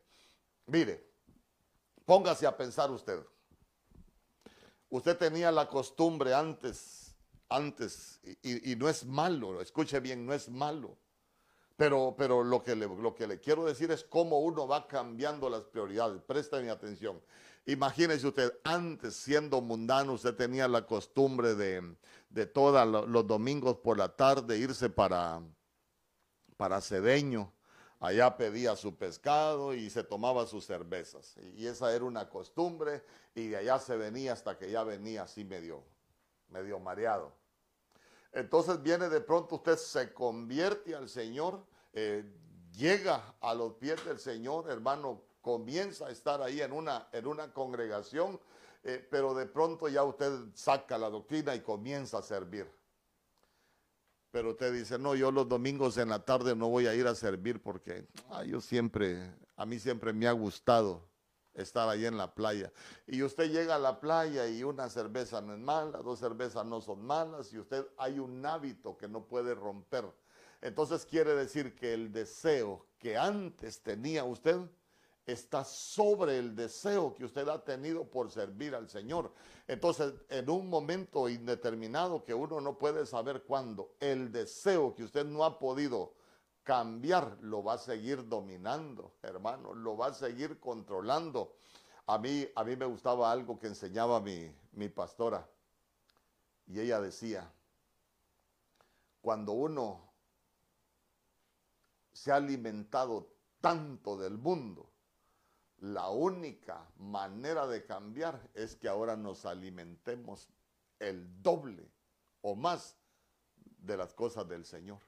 [0.65, 1.10] mire,
[2.11, 3.25] póngase a pensar usted.
[4.89, 7.15] Usted tenía la costumbre antes,
[7.47, 10.97] antes, y, no es malo, escuche bien, no es malo.
[11.77, 15.49] Pero, pero lo, que le, lo que le quiero decir es cómo uno va cambiando
[15.49, 16.21] las prioridades.
[16.61, 17.21] mi atención.
[17.65, 21.95] Imagínese usted, antes siendo mundano, usted tenía la costumbre de,
[22.29, 25.41] de todos los domingos por la tarde irse para,
[26.57, 27.53] para Cedeño.
[28.01, 31.35] Allá pedía su pescado y se tomaba sus cervezas.
[31.55, 33.03] Y esa era una costumbre
[33.35, 35.83] y de allá se venía hasta que ya venía así medio,
[36.49, 37.31] medio mareado.
[38.31, 42.25] Entonces viene de pronto usted se convierte al Señor, eh,
[42.75, 47.53] llega a los pies del Señor, hermano, comienza a estar ahí en una, en una
[47.53, 48.39] congregación,
[48.83, 52.67] eh, pero de pronto ya usted saca la doctrina y comienza a servir.
[54.31, 57.15] Pero usted dice, no, yo los domingos en la tarde no voy a ir a
[57.15, 61.11] servir porque ah, yo siempre, a mí siempre me ha gustado
[61.53, 62.71] estar ahí en la playa.
[63.07, 66.79] Y usted llega a la playa y una cerveza no es mala, dos cervezas no
[66.79, 70.05] son malas y usted hay un hábito que no puede romper.
[70.61, 74.59] Entonces quiere decir que el deseo que antes tenía usted,
[75.25, 79.33] está sobre el deseo que usted ha tenido por servir al Señor.
[79.67, 85.25] Entonces, en un momento indeterminado que uno no puede saber cuándo, el deseo que usted
[85.25, 86.13] no ha podido
[86.63, 91.55] cambiar lo va a seguir dominando, hermano, lo va a seguir controlando.
[92.07, 95.47] A mí, a mí me gustaba algo que enseñaba mi, mi pastora
[96.67, 97.51] y ella decía,
[99.21, 100.11] cuando uno
[102.11, 104.90] se ha alimentado tanto del mundo,
[105.81, 110.47] la única manera de cambiar es que ahora nos alimentemos
[110.99, 111.91] el doble
[112.41, 112.95] o más
[113.79, 114.99] de las cosas del Señor.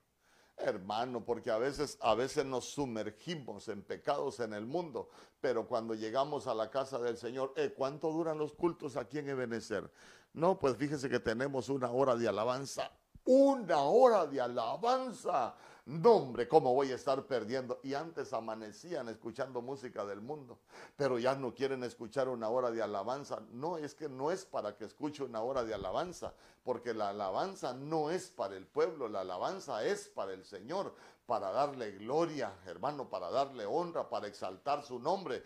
[0.57, 5.09] Hermano, porque a veces, a veces nos sumergimos en pecados en el mundo,
[5.39, 9.29] pero cuando llegamos a la casa del Señor, eh, ¿cuánto duran los cultos aquí en
[9.29, 9.91] Ebenezer?
[10.33, 12.91] No, pues fíjese que tenemos una hora de alabanza.
[13.25, 15.55] Una hora de alabanza.
[15.85, 17.81] No, hombre, ¿cómo voy a estar perdiendo?
[17.83, 20.59] Y antes amanecían escuchando música del mundo,
[20.95, 23.41] pero ya no quieren escuchar una hora de alabanza.
[23.51, 27.73] No, es que no es para que escuche una hora de alabanza, porque la alabanza
[27.73, 33.09] no es para el pueblo, la alabanza es para el Señor, para darle gloria, hermano,
[33.09, 35.43] para darle honra, para exaltar su nombre.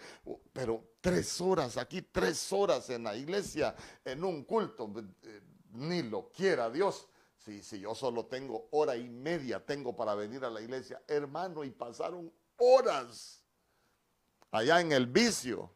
[0.53, 4.87] Pero tres horas aquí, tres horas en la iglesia, en un culto,
[5.23, 7.07] eh, ni lo quiera Dios
[7.61, 11.71] si, yo solo tengo hora y media tengo para venir a la iglesia, hermano, y
[11.71, 13.43] pasaron horas
[14.51, 15.71] allá en el vicio.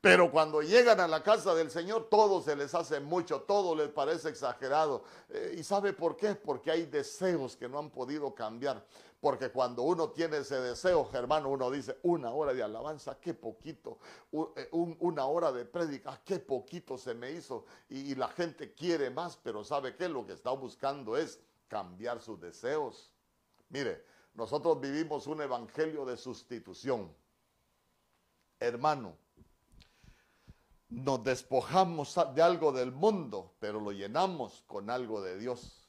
[0.00, 3.88] Pero cuando llegan a la casa del Señor, todo se les hace mucho, todo les
[3.88, 5.04] parece exagerado.
[5.28, 6.34] Eh, ¿Y sabe por qué?
[6.34, 8.84] Porque hay deseos que no han podido cambiar.
[9.20, 13.98] Porque cuando uno tiene ese deseo, hermano, uno dice, una hora de alabanza, qué poquito.
[14.32, 17.64] Eh, una hora de prédica, qué poquito se me hizo.
[17.88, 20.08] Y, y la gente quiere más, pero ¿sabe qué?
[20.08, 23.12] Lo que está buscando es cambiar sus deseos.
[23.70, 27.10] Mire, nosotros vivimos un evangelio de sustitución.
[28.60, 29.16] Hermano,
[30.88, 35.85] nos despojamos de algo del mundo, pero lo llenamos con algo de Dios.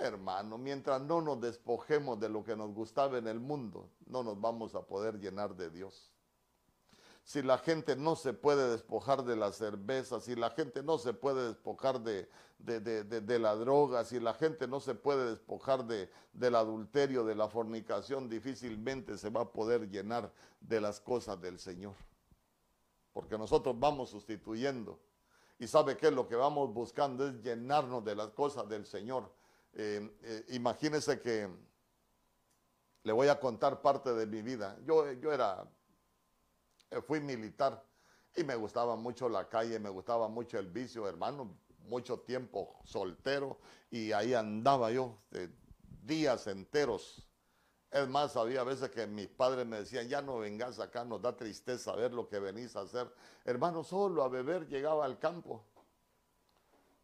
[0.00, 4.40] Hermano, mientras no nos despojemos de lo que nos gustaba en el mundo, no nos
[4.40, 6.12] vamos a poder llenar de Dios.
[7.24, 11.12] Si la gente no se puede despojar de la cerveza, si la gente no se
[11.12, 17.24] puede despojar de, de, la droga, si la gente no se puede despojar del adulterio,
[17.24, 21.96] de la fornicación, difícilmente se va a poder llenar de las cosas del Señor.
[23.12, 24.98] Porque nosotros vamos sustituyendo.
[25.58, 29.30] Y sabe que lo que vamos buscando es llenarnos de las cosas del Señor
[29.72, 31.48] eh, eh, imagínese que
[33.02, 34.76] le voy a contar parte de mi vida.
[34.84, 35.66] Yo, yo era,
[36.90, 37.84] eh, fui militar
[38.36, 43.58] y me gustaba mucho la calle, me gustaba mucho el vicio, hermano, mucho tiempo soltero
[43.90, 45.18] y ahí andaba yo
[46.02, 47.28] días enteros
[47.90, 51.34] Es más, había veces que mis padres me decían, ya no vengas acá, nos da
[51.34, 53.10] tristeza ver lo que venís a hacer.
[53.44, 55.64] Hermano, solo a beber llegaba al campo.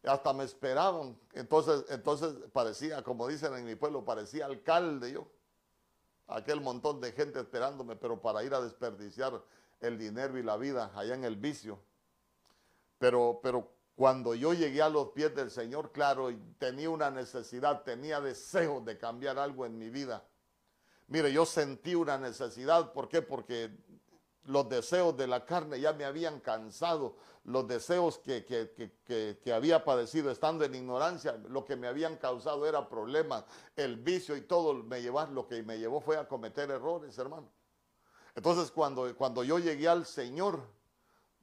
[0.07, 1.17] Hasta me esperaban.
[1.33, 5.27] Entonces, entonces parecía, como dicen en mi pueblo, parecía alcalde yo.
[6.27, 9.41] Aquel montón de gente esperándome, pero para ir a desperdiciar
[9.79, 11.79] el dinero y la vida allá en el vicio.
[12.97, 18.19] Pero, pero cuando yo llegué a los pies del Señor, claro, tenía una necesidad, tenía
[18.19, 20.23] deseo de cambiar algo en mi vida.
[21.07, 23.21] Mire, yo sentí una necesidad, ¿por qué?
[23.21, 23.77] Porque
[24.45, 30.31] los deseos de la carne ya me habían cansado, los deseos que, que, había padecido
[30.31, 35.01] estando en ignorancia, lo que me habían causado era problemas, el vicio y todo me
[35.01, 37.49] lo que me llevó fue a cometer errores, hermano.
[38.35, 40.61] Entonces cuando, cuando yo llegué al Señor,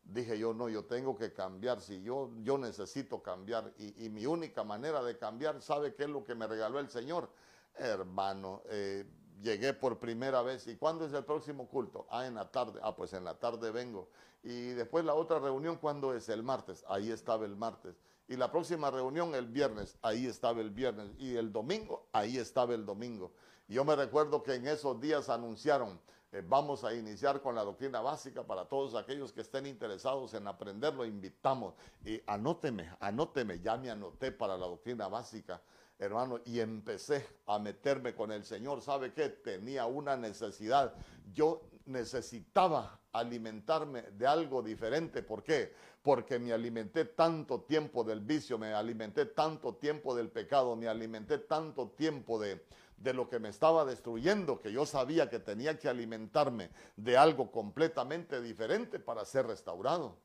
[0.05, 4.65] dije yo, no, yo tengo que cambiar, si yo, yo necesito cambiar y, mi única
[4.65, 7.31] manera de cambiar, ¿sabe qué es lo que me regaló el Señor?
[7.75, 9.07] Hermano, eh,
[9.43, 10.67] llegué por primera vez.
[10.67, 12.07] ¿Y cuándo es el próximo culto?
[12.11, 12.81] Ah, en la tarde.
[12.83, 14.09] Ah, pues en la tarde vengo.
[14.43, 16.29] Y después la otra reunión, ¿cuándo es?
[16.29, 16.85] El martes.
[16.89, 17.97] Ahí estaba el martes.
[18.29, 19.99] Y la próxima reunión el viernes.
[20.03, 21.11] Ahí estaba el viernes.
[21.19, 23.33] Y el domingo, ahí estaba el domingo.
[23.69, 25.99] Yo me recuerdo que en esos días anunciaron,
[26.33, 30.47] eh, vamos a iniciar con la doctrina básica para todos aquellos que estén interesados en
[30.47, 31.75] aprenderlo, invitamos.
[32.05, 35.61] Y anóteme, anóteme, ya me anoté para la doctrina básica,
[35.99, 38.83] hermano, y empecé a meterme con el Señor.
[38.83, 39.29] ¿Sabe qué?
[39.29, 40.95] Tenía una necesidad.
[41.33, 45.23] Yo necesitaba alimentarme de algo diferente.
[45.23, 45.75] ¿Por qué?
[46.03, 51.39] Porque me alimenté tanto tiempo del vicio, me alimenté tanto tiempo del pecado, me alimenté
[51.39, 52.65] tanto tiempo de,
[52.97, 57.51] de lo que me estaba destruyendo, que yo sabía que tenía que alimentarme de algo
[57.51, 60.19] completamente diferente para ser restaurado.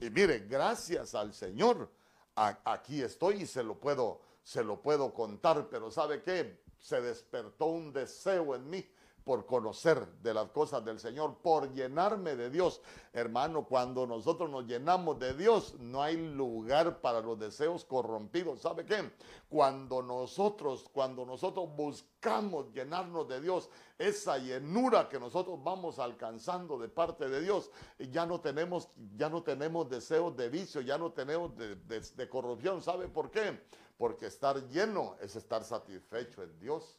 [0.00, 1.90] Y mire, gracias al Señor,
[2.34, 6.62] aquí estoy y se lo puedo, se lo puedo contar, pero ¿sabe qué?
[6.78, 8.84] Se despertó un deseo en mí
[9.24, 12.80] por conocer de las cosas del Señor, por llenarme de Dios.
[13.12, 18.60] Hermano, cuando nosotros nos llenamos de Dios, no hay lugar para los deseos corrompidos.
[18.60, 19.12] ¿Sabe qué?
[19.48, 26.88] Cuando nosotros, cuando nosotros buscamos llenarnos de Dios, esa llenura que nosotros vamos alcanzando de
[26.88, 27.70] parte de Dios,
[28.10, 32.82] ya no tenemos, ya no tenemos deseos de vicio, ya no tenemos de, de corrupción.
[32.82, 33.60] ¿Sabe por qué?
[34.02, 36.98] Porque estar lleno es estar satisfecho en Dios.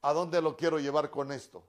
[0.00, 1.62] ¿A dónde lo quiero llevar con esto?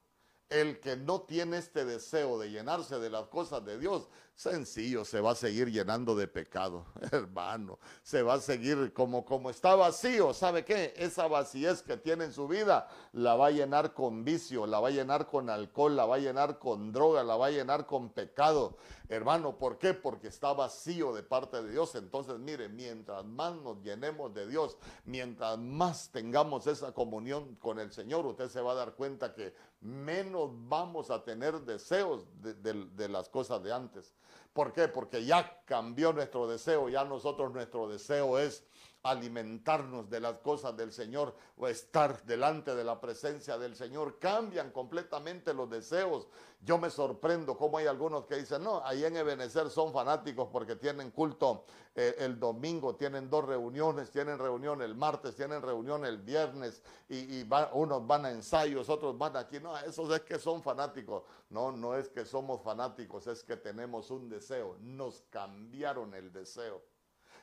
[0.48, 5.22] El que no tiene este deseo de llenarse de las cosas de Dios, sencillo, se
[5.22, 7.80] va a seguir llenando de pecado, hermano.
[8.02, 10.34] Se va a seguir como, como está vacío.
[10.34, 10.94] ¿Sabe qué?
[10.98, 14.88] Esa vacíez que tiene en su vida la va a llenar con vicio, la va
[14.90, 18.10] a llenar con alcohol, la va a llenar con droga, la va a llenar con
[18.10, 18.78] pecado.
[19.10, 19.94] Hermano, ¿por qué?
[19.94, 21.94] Porque está vacío de parte de Dios.
[21.96, 27.92] Entonces, mire, mientras más nos llenemos de Dios, mientras más tengamos esa comunión con el
[27.92, 33.30] Señor, usted se va a dar cuenta que menos vamos a tener deseos de las
[33.30, 34.14] cosas de antes.
[34.54, 34.88] ¿Por qué?
[34.88, 38.64] Porque ya cambió nuestro deseo, ya nosotros nuestro deseo es
[39.04, 44.18] alimentarnos de las cosas del Señor o estar delante de la presencia del Señor.
[44.18, 46.28] Cambian completamente los deseos.
[46.62, 50.78] Yo me sorprendo cómo hay algunos que dicen, no, ahí en Ebenezer son fanáticos porque
[50.78, 56.20] tienen culto eh, el domingo, tienen dos reuniones, tienen reunión el martes, tienen reunión el
[56.20, 59.60] viernes y, unos van a ensayos, otros van aquí.
[59.60, 61.24] No, esos es que son fanáticos.
[61.50, 64.78] No, no es que somos fanáticos, es que tenemos un deseo.
[64.80, 66.93] Nos cambiaron el deseo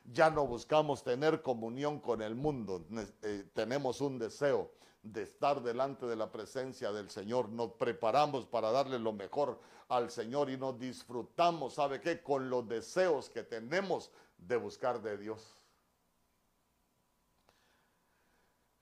[0.05, 2.85] ya no buscamos tener comunión con el mundo,
[3.23, 4.71] eh, tenemos un deseo
[5.03, 10.11] de estar delante de la presencia del Señor, nos preparamos para darle lo mejor al
[10.11, 12.23] Señor y nos disfrutamos, ¿sabe qué?
[12.23, 15.57] Con los deseos que tenemos de buscar de Dios.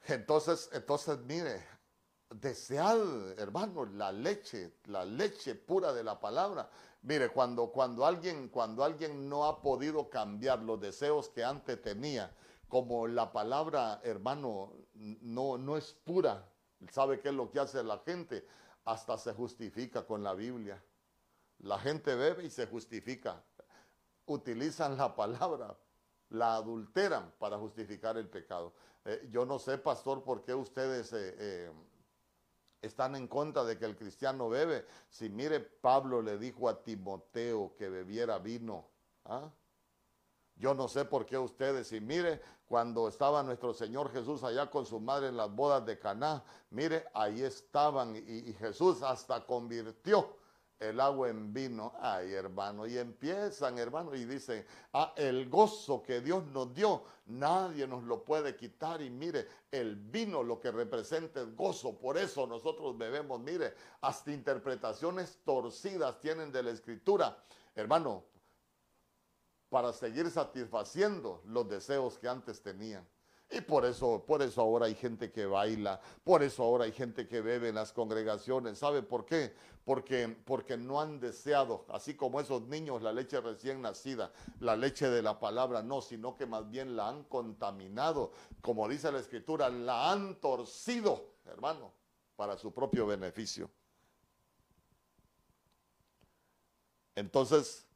[0.07, 1.64] Entonces, entonces mire,
[2.31, 6.68] desead, hermano, la leche, la leche pura de la palabra.
[7.02, 12.34] Mire, cuando, cuando, alguien, cuando alguien no ha podido cambiar los deseos que antes tenía,
[12.68, 16.46] como la palabra, hermano, no, no es pura,
[16.90, 18.46] ¿sabe qué es lo que hace la gente?
[18.84, 20.82] Hasta se justifica con la Biblia.
[21.61, 23.42] La gente bebe y se justifica.
[24.26, 25.76] Utilizan la palabra,
[26.30, 28.74] la adulteran para justificar el pecado.
[29.04, 31.12] Eh, yo no sé, pastor, por qué ustedes...
[31.12, 31.72] Eh, eh,
[32.81, 34.87] están en contra de que el cristiano bebe.
[35.09, 38.89] Si mire, Pablo le dijo a Timoteo que bebiera vino.
[39.24, 39.51] ¿ah?
[40.57, 44.85] Yo no sé por qué ustedes, y mire, cuando estaba nuestro Señor Jesús allá con
[44.85, 50.37] su madre en las bodas de Caná, mire, ahí estaban y, Jesús hasta convirtió
[50.79, 51.93] el agua en vino.
[52.01, 57.87] Ay, hermano, y empiezan, hermano, y dicen, ah, el gozo que Dios nos dio, nadie
[57.87, 59.03] nos lo puede quitar.
[59.03, 64.31] Y mire, el vino lo que representa es gozo, por eso nosotros bebemos, mire, hasta
[64.31, 67.37] interpretaciones torcidas tienen de la escritura.
[67.74, 68.24] Hermano,
[69.68, 73.07] para seguir satisfaciendo los deseos que antes tenían.
[73.51, 77.26] Y por eso, por eso ahora hay gente que baila, por eso ahora hay gente
[77.26, 78.78] que bebe en las congregaciones.
[78.78, 79.55] ¿Sabe por qué?
[79.86, 85.09] Porque, porque no han deseado, así como esos niños, la leche recién nacida, la leche
[85.09, 88.32] de la palabra, no, sino que más bien la han contaminado.
[88.61, 91.90] Como dice la escritura, la han torcido, hermano,
[92.36, 93.70] para su propio beneficio.
[97.14, 97.86] Entonces,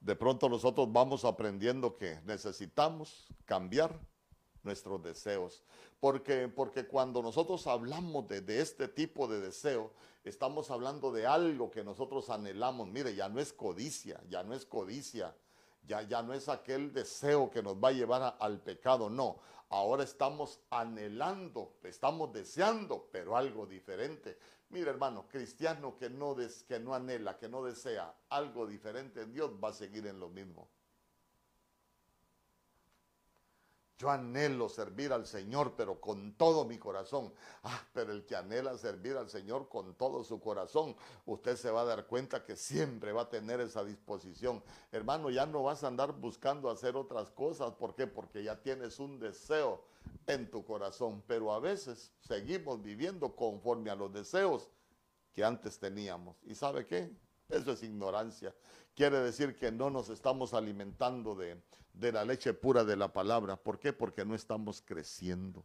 [0.00, 4.00] de pronto nosotros vamos aprendiendo que necesitamos cambiar
[4.62, 5.62] nuestros deseos.
[6.00, 9.92] Porque, porque cuando nosotros hablamos de, este tipo de deseo,
[10.24, 12.88] estamos hablando de algo que nosotros anhelamos.
[12.88, 15.34] Mire, ya no es codicia, ya no es codicia,
[15.86, 19.40] ya, ya no es aquel deseo que nos va a llevar al pecado, no.
[19.70, 24.38] Ahora estamos anhelando, estamos deseando, pero algo diferente.
[24.70, 29.32] Mire, hermano, cristiano que no, des, que no anhela, que no desea algo diferente en
[29.32, 30.68] Dios, va a seguir en lo mismo.
[33.98, 37.32] Yo anhelo servir al Señor, pero con todo mi corazón.
[37.64, 40.94] Ah, pero el que anhela servir al Señor con todo su corazón,
[41.26, 44.62] usted se va a dar cuenta que siempre va a tener esa disposición.
[44.92, 47.72] Hermano, ya no vas a andar buscando hacer otras cosas.
[47.72, 48.06] ¿Por qué?
[48.06, 49.82] Porque ya tienes un deseo
[50.28, 51.24] en tu corazón.
[51.26, 54.70] Pero a veces seguimos viviendo conforme a los deseos
[55.34, 56.36] que antes teníamos.
[56.44, 57.12] ¿Y sabe qué?
[57.48, 58.54] Eso es ignorancia.
[58.94, 61.56] Quiere decir que no nos estamos alimentando de,
[61.94, 63.56] de la leche pura de la palabra.
[63.56, 63.94] ¿Por qué?
[63.94, 65.64] Porque no estamos creciendo.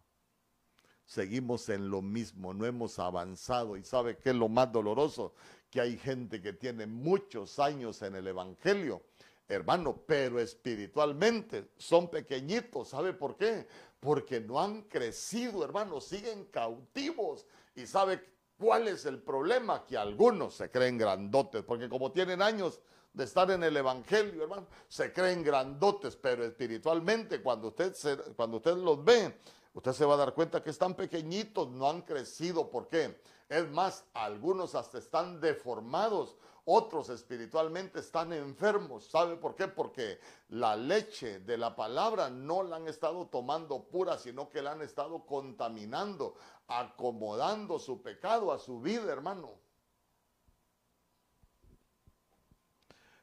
[1.05, 3.75] Seguimos en lo mismo, no hemos avanzado.
[3.75, 5.33] ¿Y sabe qué es lo más doloroso?
[5.69, 9.01] Que hay gente que tiene muchos años en el Evangelio,
[9.49, 12.89] hermano, pero espiritualmente son pequeñitos.
[12.89, 13.67] ¿Sabe por qué?
[13.99, 17.45] Porque no han crecido, hermano, siguen cautivos.
[17.75, 18.23] ¿Y sabe
[18.63, 19.85] cuál es el problema?
[19.85, 22.79] Que algunos se creen grandotes, porque como tienen años,
[23.13, 24.67] de estar en el Evangelio, hermano.
[24.87, 27.93] Se creen grandotes, pero espiritualmente cuando usted,
[28.35, 29.37] cuando los ve,
[29.73, 32.69] usted se va a dar cuenta que están pequeñitos, no han crecido.
[32.69, 33.19] ¿Por qué?
[33.49, 39.05] Es más, algunos hasta están deformados, otros espiritualmente están enfermos.
[39.09, 39.67] ¿Sabe por qué?
[39.67, 40.19] Porque
[40.49, 44.81] la leche de la palabra no la han estado tomando pura, sino que la han
[44.81, 46.35] estado contaminando,
[46.67, 49.51] acomodando su pecado a su vida, hermano.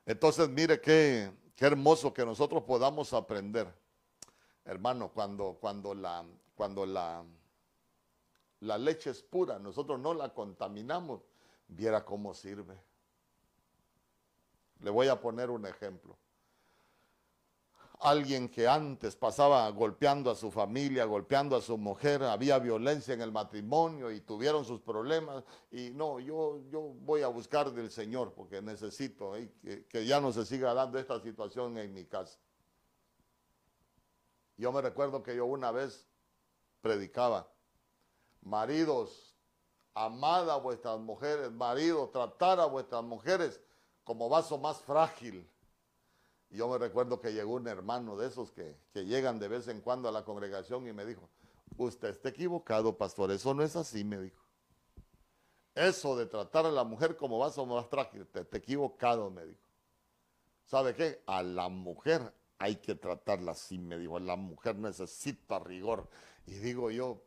[0.04, 3.72] Entonces, mire qué, qué hermoso que nosotros podamos aprender.
[4.64, 6.24] Hermano, cuando, cuando, la,
[6.60, 7.24] cuando la,
[8.60, 11.22] la leche es pura, nosotros no la contaminamos,
[11.66, 12.78] viera cómo sirve.
[14.80, 16.18] Le voy a poner un ejemplo
[18.00, 23.22] alguien que antes pasaba golpeando a su familia, golpeando a su mujer, había violencia en
[23.22, 25.42] el matrimonio y tuvieron sus problemas.
[25.70, 29.32] Y no, yo, yo voy a buscar del Señor porque necesito
[29.62, 32.38] que, que, ya no se siga dando esta situación en mi casa.
[34.58, 36.09] Yo me recuerdo que yo una vez
[36.80, 37.48] predicaba,
[38.42, 39.36] maridos,
[39.94, 43.60] amad a vuestras mujeres, maridos, tratar a vuestras mujeres
[44.04, 45.48] como vaso más frágil
[46.50, 50.08] yo me recuerdo que llegó un hermano de esos que, llegan de vez en cuando
[50.08, 51.28] a la congregación y me dijo,
[51.76, 54.42] usted está equivocado, pastor, eso no es así, me dijo.
[55.76, 59.60] Eso de tratar a la mujer como vaso más frágil, te, te equivocado, me dijo.
[60.66, 61.22] ¿Sabe qué?
[61.26, 64.18] A la mujer hay que tratarla así, me dijo.
[64.18, 66.08] La mujer necesita rigor.
[66.46, 67.24] Y digo yo,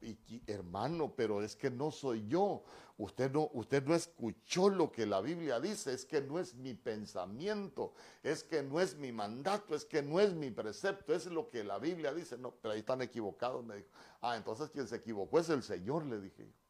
[0.48, 2.64] hermano, pero es que no soy yo.
[2.98, 6.74] Usted no, usted no escuchó lo que la Biblia dice, es que no es mi
[6.74, 11.50] pensamiento, es que no es mi mandato, es que no es mi precepto, es lo
[11.50, 12.38] que la Biblia dice.
[12.38, 13.90] No, pero ahí están equivocados, me dijo.
[14.22, 16.63] Ah, entonces quien se equivocó es el Señor, le dije yo.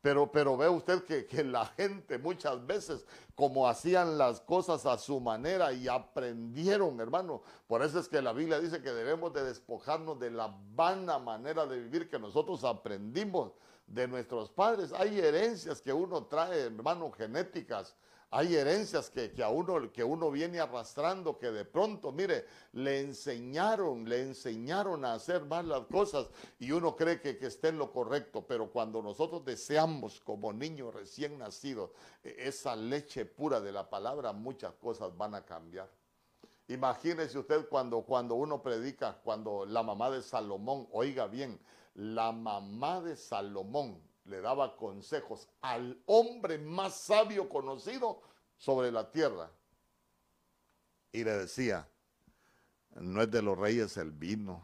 [0.00, 4.96] Pero, pero ve usted que, que, la gente muchas veces, como hacían las cosas a
[4.96, 7.42] su manera y aprendieron, hermano.
[7.66, 11.66] Por eso es que la Biblia dice que debemos de despojarnos de la vana manera
[11.66, 13.52] de vivir que nosotros aprendimos
[13.88, 14.92] de nuestros padres.
[14.92, 17.96] Hay herencias que uno trae, hermano, genéticas
[18.30, 24.06] hay herencias que, a uno, que uno viene arrastrando, que de pronto, mire, le enseñaron,
[24.06, 27.90] le enseñaron a hacer mal las cosas y uno cree que, que está en lo
[27.90, 33.88] correcto, pero cuando nosotros deseamos como niño recién nacido e, esa leche pura de la
[33.88, 35.88] palabra, muchas cosas van a cambiar.
[36.68, 41.58] Imagínese usted cuando, cuando uno predica, cuando la mamá de Salomón, oiga bien,
[41.94, 48.20] la mamá de Salomón le daba consejos al hombre más sabio conocido
[48.56, 49.50] sobre la tierra.
[51.12, 51.88] Y le decía,
[52.96, 54.62] no es de los reyes el vino,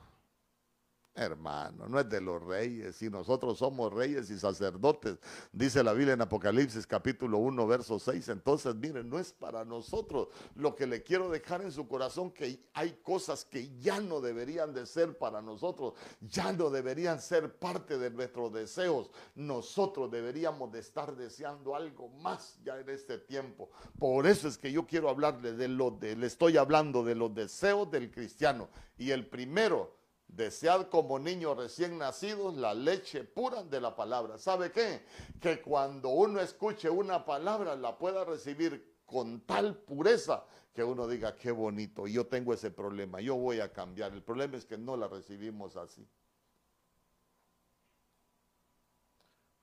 [1.17, 5.17] Hermano, no es de los reyes, si nosotros somos reyes y sacerdotes,
[5.53, 8.31] dice la Biblia en Apocalipsis capítulo 1, verso 6.
[8.31, 10.27] Entonces, miren, no es para nosotros.
[10.57, 14.75] Lo que le quiero dejar en su corazón, que hay cosas que ya no deberían
[14.75, 19.13] de ser para nosotros, ya no deberían ser parte de nuestros deseos.
[19.37, 23.71] Nosotros deberíamos de estar deseando algo más ya en este tiempo.
[24.01, 27.33] Por eso es que yo quiero hablarle de lo de, le estoy hablando de los
[27.33, 28.69] deseos del cristiano.
[28.99, 34.39] Y el primero, Desead como niños recién nacidos la leche pura de la palabra.
[34.39, 35.05] ¿Sabe qué?
[35.41, 41.37] Que cuando uno escuche una palabra la pueda recibir con tal pureza que uno diga,
[41.37, 44.13] qué bonito, yo tengo ese problema, yo voy a cambiar.
[44.13, 46.05] El problema es que no la recibimos así.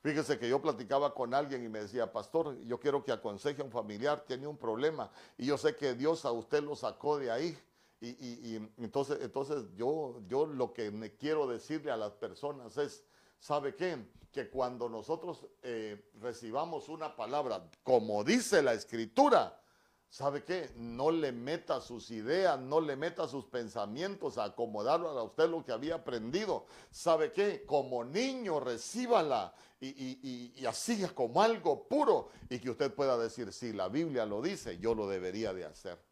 [0.01, 3.65] Fíjese que yo platicaba con alguien y me decía, pastor, yo quiero que aconseje a
[3.65, 7.29] un familiar, tiene un problema y yo sé que Dios a usted lo sacó de
[7.29, 7.57] ahí
[8.01, 13.03] y, entonces, entonces yo, yo lo que me quiero decirle a las personas es,
[13.39, 14.07] ¿sabe qué?
[14.31, 19.61] Que cuando nosotros eh, recibamos una palabra, como dice la escritura,
[20.09, 20.71] ¿sabe qué?
[20.77, 25.63] No le meta sus ideas, no le meta sus pensamientos a acomodarlo a usted lo
[25.63, 26.65] que había aprendido.
[26.89, 27.65] ¿Sabe qué?
[27.67, 33.53] Como niño, recíbala y, y, y así como algo puro y que usted pueda decir,
[33.53, 36.10] si la Biblia lo dice, yo lo debería de hacer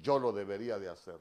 [0.00, 1.20] yo lo debería de hacer.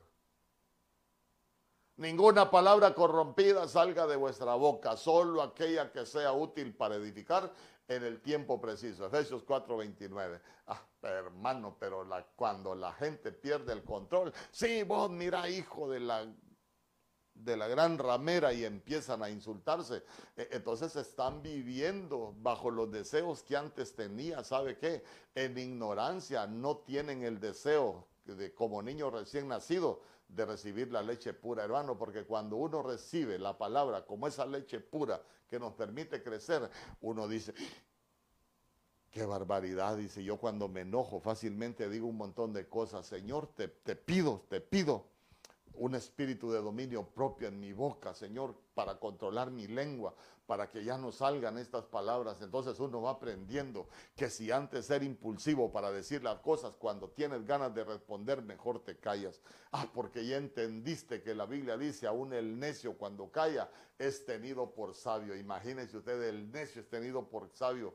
[1.97, 7.51] Ninguna palabra corrompida salga de vuestra boca, solo aquella que sea útil para edificar
[7.87, 9.07] en el tiempo preciso.
[9.07, 10.39] Efesios 4:29.
[10.67, 12.05] Ah, hermano, pero
[12.35, 16.27] cuando la gente pierde el control, sí, vos mira, hijo de la
[17.33, 20.03] de la gran ramera y empiezan a insultarse.
[20.35, 24.43] E, entonces están viviendo bajo los deseos que antes tenía.
[24.43, 25.03] ¿Sabe qué?
[25.35, 31.33] En ignorancia no tienen el deseo de, como niño recién nacido de recibir la leche
[31.33, 36.21] pura, hermano, porque cuando uno recibe la palabra como esa leche pura que nos permite
[36.21, 36.69] crecer,
[37.01, 37.53] uno dice,
[39.11, 40.23] qué barbaridad, dice.
[40.23, 44.59] Yo cuando me enojo fácilmente digo un montón de cosas, Señor, te, te pido, te
[44.59, 45.05] pido
[45.77, 50.13] un espíritu de dominio propio en mi boca, Señor, para controlar mi lengua,
[50.45, 52.41] para que ya no salgan estas palabras.
[52.41, 57.45] Entonces uno va aprendiendo que si antes era impulsivo para decir las cosas, cuando tienes
[57.45, 59.41] ganas de responder, mejor te callas.
[59.71, 63.69] Ah, porque ya entendiste que la Biblia dice, aún el necio cuando calla
[63.99, 65.35] es tenido por sabio.
[65.35, 67.93] Imagínense usted, el necio es tenido por sabio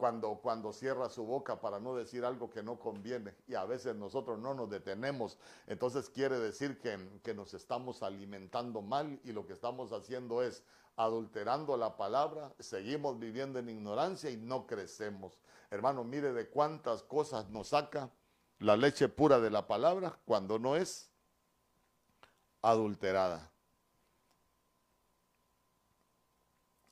[0.00, 3.34] cuando, cuando cierra su boca para no decir algo que no conviene.
[3.46, 5.36] Y a veces nosotros no nos detenemos.
[5.66, 10.64] Entonces quiere decir que, que nos estamos alimentando mal y lo que estamos haciendo es
[10.96, 15.38] adulterando la palabra, seguimos viviendo en ignorancia y no crecemos.
[15.70, 18.10] Hermano, mire de cuántas cosas nos saca
[18.58, 21.10] la leche pura de la palabra cuando no es
[22.62, 23.50] adulterada.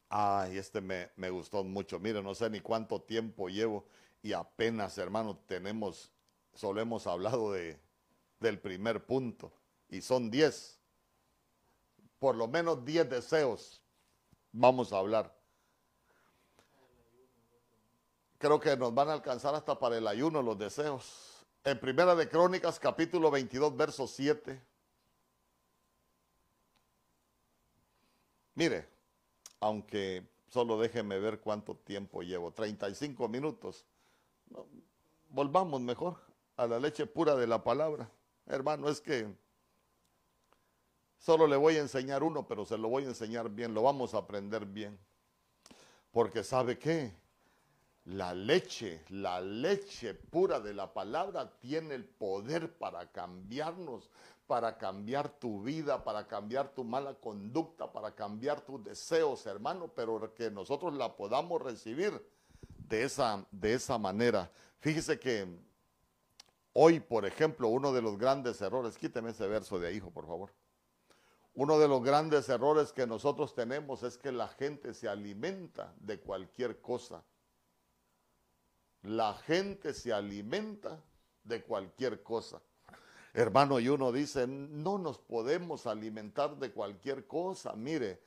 [0.08, 1.98] Ay, este me, me, gustó mucho.
[1.98, 3.84] Mire, no sé ni cuánto tiempo llevo
[4.22, 6.10] y apenas, hermano, tenemos,
[6.54, 7.78] solo hemos hablado de,
[8.40, 9.52] del primer punto
[9.88, 10.78] y son diez.
[12.18, 13.82] Por lo menos diez deseos
[14.52, 15.36] vamos a hablar.
[18.38, 21.44] Creo que nos van a alcanzar hasta para el ayuno los deseos.
[21.64, 24.60] En Primera de Crónicas, capítulo 22, verso 7.
[28.54, 28.88] Mire,
[29.60, 33.86] aunque solo déjeme ver cuánto tiempo llevo, 35 minutos.
[35.30, 36.16] volvamos mejor
[36.56, 38.10] a la leche pura de la palabra.
[38.46, 39.28] Hermano, es que
[41.18, 44.14] solo le voy a enseñar uno, pero se lo voy a enseñar bien, lo vamos
[44.14, 44.98] a aprender bien.
[46.10, 47.12] Porque sabe qué?
[48.06, 54.08] La leche, la leche pura de la palabra tiene el poder para cambiarnos,
[54.48, 60.34] para cambiar tu vida, para cambiar tu mala conducta, para cambiar tus deseos, hermano, pero
[60.34, 62.26] que nosotros la podamos recibir
[62.88, 64.50] de esa, de esa manera.
[64.80, 65.46] Fíjese que
[66.72, 70.26] hoy, por ejemplo, uno de los grandes errores, quíteme ese verso de ahí, hijo, por
[70.26, 70.50] favor.
[71.52, 76.20] Uno de los grandes errores que nosotros tenemos es que la gente se alimenta de
[76.20, 77.22] cualquier cosa.
[79.02, 81.04] La gente se alimenta
[81.44, 82.62] de cualquier cosa.
[83.34, 87.74] Hermano, y uno dice, no nos podemos alimentar de cualquier cosa.
[87.74, 88.20] Mire,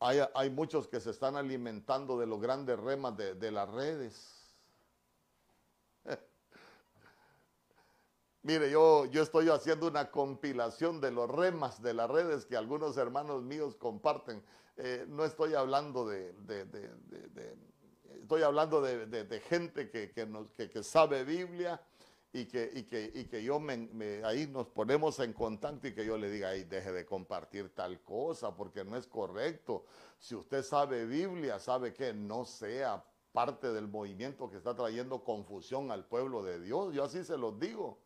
[0.00, 4.54] hay, muchos que se están alimentando de los grandes remas de, las redes.
[8.42, 12.98] Mire, yo, yo estoy haciendo una compilación de los remas de las redes que algunos
[12.98, 14.42] hermanos míos comparten.
[14.76, 16.34] Eh, no estoy hablando de,
[18.20, 21.80] estoy hablando de, gente que, que, sabe Biblia
[22.34, 23.88] y que, y que, y que yo me,
[24.24, 28.00] ahí nos ponemos en contacto y que yo le diga, ahí deje de compartir tal
[28.00, 29.84] cosa porque no es correcto.
[30.18, 35.92] Si usted sabe Biblia, sabe que no sea parte del movimiento que está trayendo confusión
[35.92, 36.92] al pueblo de Dios.
[36.92, 37.98] Yo así se los digo.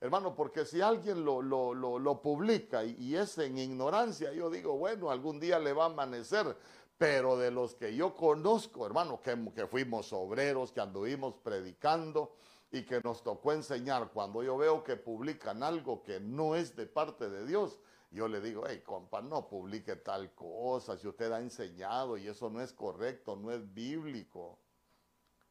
[0.00, 5.40] Hermano, porque si alguien lo, lo, publica y, es en ignorancia, yo digo, bueno, algún
[5.40, 6.56] día le va a amanecer.
[6.98, 12.36] Pero de los que yo conozco, hermano, que, que fuimos obreros, que anduvimos predicando
[12.72, 16.86] y que nos tocó enseñar, cuando yo veo que publican algo que no es de
[16.86, 17.78] parte de Dios,
[18.10, 22.50] yo le digo, hey, compa, no publique tal cosa, si usted ha enseñado y eso
[22.50, 24.58] no es correcto, no es bíblico.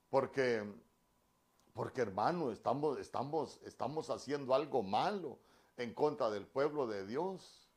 [0.10, 0.64] Porque
[1.74, 5.40] porque hermano, estamos, estamos, estamos haciendo algo malo
[5.78, 7.70] en contra del pueblo de Dios.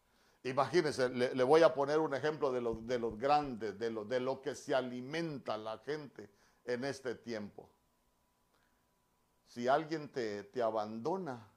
[0.43, 4.21] Imagínense, le, voy a poner un ejemplo de, los, de los grandes, de lo, de
[4.21, 6.29] lo que se alimenta la gente
[6.65, 7.71] en este tiempo.
[9.55, 11.49] Si alguien te, te abandona,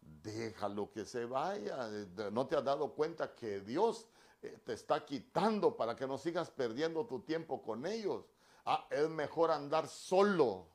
[0.00, 1.88] déjalo que se vaya.
[2.30, 4.06] No te has dado cuenta que Dios
[4.40, 8.24] eh, te está quitando para que no sigas perdiendo tu tiempo con ellos.
[8.64, 10.72] Ah, es mejor andar solo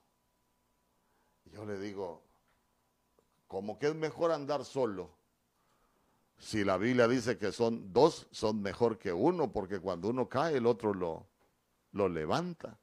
[1.52, 2.24] yo le digo,
[3.48, 5.12] como que es mejor andar solo.
[6.38, 10.58] Si la Biblia dice que son dos, son mejor que uno, porque cuando uno cae,
[10.58, 11.26] el otro lo,
[11.94, 12.78] lo levanta.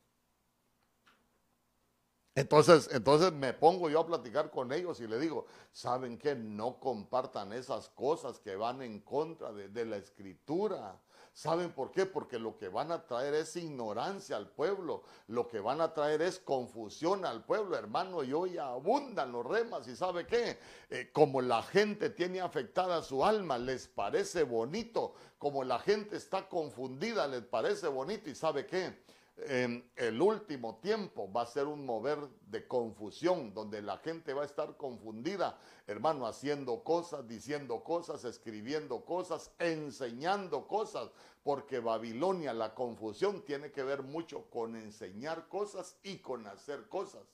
[2.37, 6.35] Entonces, entonces me pongo yo a platicar con ellos y le digo, ¿saben qué?
[6.35, 10.99] No compartan esas cosas que van en contra de, la escritura.
[11.33, 12.07] ¿Saben por qué?
[12.07, 16.23] Porque lo que van a traer es ignorancia al pueblo, lo que van a traer
[16.23, 20.59] es confusión al pueblo, hermano, y hoy abundan los remas y ¿sabe qué?
[20.91, 26.49] Eh, como la gente tiene afectada su alma, les parece bonito, como la gente está
[26.49, 29.05] confundida, les parece bonito y ¿sabe qué?
[29.37, 34.43] En el último tiempo va a ser un mover de confusión, donde la gente va
[34.43, 41.11] a estar confundida, hermano, haciendo cosas, diciendo cosas, escribiendo cosas, enseñando cosas,
[41.43, 47.34] porque Babilonia, la confusión tiene que ver mucho con enseñar cosas y con hacer cosas.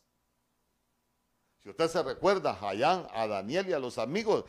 [1.62, 4.46] Si usted se recuerda allá a Daniel y a los amigos,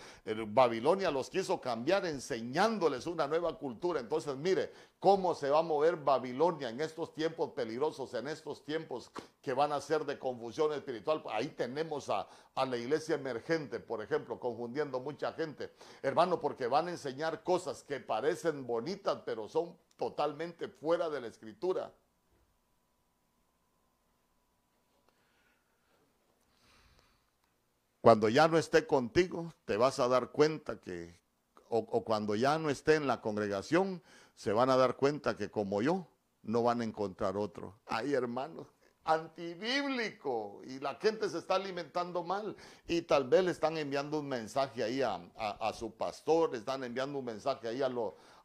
[0.48, 4.00] Babilonia los quiso cambiar enseñándoles una nueva cultura.
[4.00, 9.12] Entonces mire cómo se va a mover Babilonia en estos tiempos peligrosos, en estos tiempos
[9.42, 11.22] que van a ser de confusión espiritual.
[11.32, 15.74] Ahí tenemos a, a la iglesia emergente, por ejemplo, confundiendo mucha gente.
[16.02, 21.28] Hermano, porque van a enseñar cosas que parecen bonitas, pero son totalmente fuera de la
[21.28, 21.92] escritura.
[28.02, 31.20] Cuando ya no esté contigo, te vas a dar cuenta que,
[31.70, 34.02] o, cuando ya no esté en la congregación,
[34.36, 36.08] se van a dar cuenta que como yo,
[36.42, 37.80] no van a encontrar otro.
[37.86, 38.68] Ay, hermanos,
[39.04, 42.56] antibíblico y la gente se está alimentando mal
[42.88, 47.18] y tal vez le están enviando un mensaje ahí a, su pastor, le están enviando
[47.18, 47.90] un mensaje ahí a,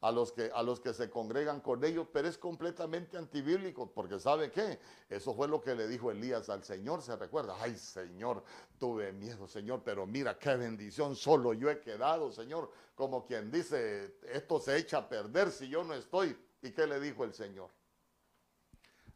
[0.01, 4.19] a, los que, a los que se congregan con ellos, pero es completamente antibíblico porque
[4.19, 4.79] ¿sabe qué?
[5.09, 7.55] Eso fue lo que le dijo Elías al Señor, ¿se recuerda?
[7.59, 8.43] Ay Señor,
[8.79, 14.15] tuve miedo Señor, pero mira qué bendición, solo yo he quedado Señor, como quien dice,
[14.23, 16.35] esto se echa a perder si yo no estoy.
[16.63, 17.69] ¿Y qué le dijo el Señor?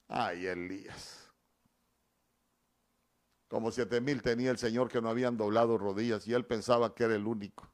[0.08, 1.31] Ay Elías
[3.52, 7.04] como siete mil tenía el Señor que no habían doblado rodillas y él pensaba que
[7.04, 7.68] era el único.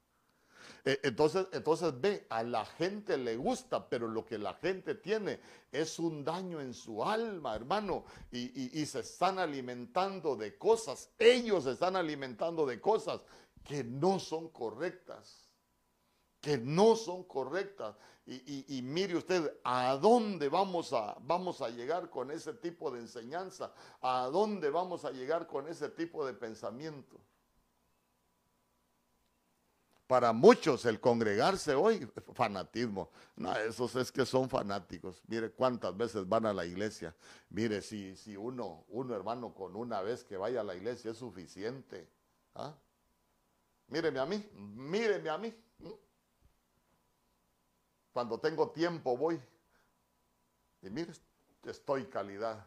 [0.84, 5.38] E, entonces, entonces ve, a la gente le gusta, pero lo que la gente tiene
[5.70, 11.62] es un daño en su alma, hermano, y, y se están alimentando de cosas, ellos
[11.62, 13.20] se están alimentando de cosas
[13.62, 15.47] que no son correctas
[16.40, 17.96] que no son correctas.
[18.26, 23.72] Y, mire usted, ¿a dónde vamos a, vamos a llegar con ese tipo de enseñanza?
[24.02, 27.18] ¿A dónde vamos a llegar con ese tipo de pensamiento?
[30.06, 33.10] Para muchos el congregarse hoy, fanatismo.
[33.36, 35.22] No, esos es que son fanáticos.
[35.26, 37.14] Mire cuántas veces van a la iglesia.
[37.48, 41.16] Mire, si, si uno, uno hermano con una vez que vaya a la iglesia es
[41.18, 42.10] suficiente.
[42.54, 42.74] ¿ah?
[43.86, 45.54] Míreme a mí, míreme a mí.
[48.18, 49.40] Cuando tengo tiempo voy.
[50.82, 51.12] Y mire,
[51.62, 52.66] estoy calidad.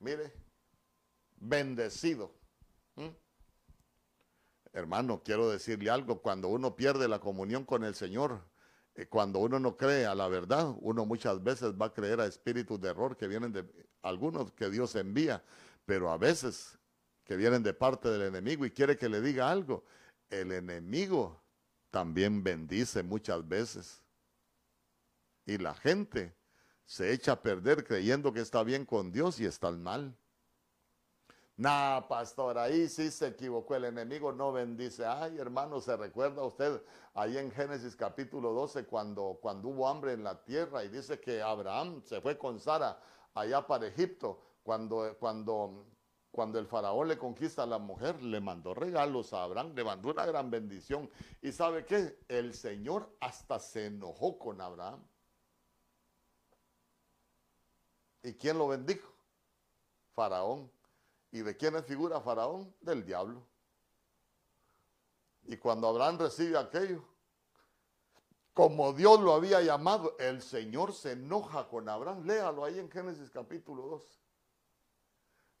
[0.00, 0.34] Mire,
[1.36, 2.30] bendecido.
[2.96, 3.08] ¿Mm?
[4.74, 8.42] Hermano, quiero decirle algo, cuando uno pierde la comunión con el Señor,
[8.96, 12.26] eh, cuando uno no cree a la verdad, uno muchas veces va a creer a
[12.26, 13.64] espíritus de error que vienen de
[14.02, 15.42] algunos que Dios envía,
[15.86, 16.78] pero a veces
[17.24, 19.86] que vienen de parte del enemigo y quiere que le diga algo.
[20.28, 21.45] El enemigo
[21.96, 24.02] también bendice muchas veces.
[25.46, 26.36] Y la gente
[26.84, 30.14] se echa a perder creyendo que está bien con Dios y está mal.
[31.56, 33.76] Nah, pastor, ahí sí se equivocó.
[33.76, 35.06] El enemigo no bendice.
[35.06, 36.82] Ay, hermano, ¿se recuerda usted
[37.14, 41.40] ahí en Génesis capítulo 12 cuando, cuando hubo hambre en la tierra y dice que
[41.40, 43.00] Abraham se fue con Sara
[43.32, 44.38] allá para Egipto?
[44.62, 45.86] Cuando, cuando,
[46.36, 50.10] cuando el faraón le conquista a la mujer, le mandó regalos a Abraham, le mandó
[50.10, 51.10] una gran bendición.
[51.40, 52.18] ¿Y sabe qué?
[52.28, 55.02] El Señor hasta se enojó con Abraham.
[58.22, 59.10] ¿Y quién lo bendijo?
[60.14, 60.70] Faraón.
[61.32, 62.70] ¿Y de quién es figura Faraón?
[62.82, 63.42] Del diablo.
[65.44, 67.02] Y cuando Abraham recibe aquello,
[68.52, 72.26] como Dios lo había llamado, el Señor se enoja con Abraham.
[72.26, 74.25] Léalo ahí en Génesis capítulo 2.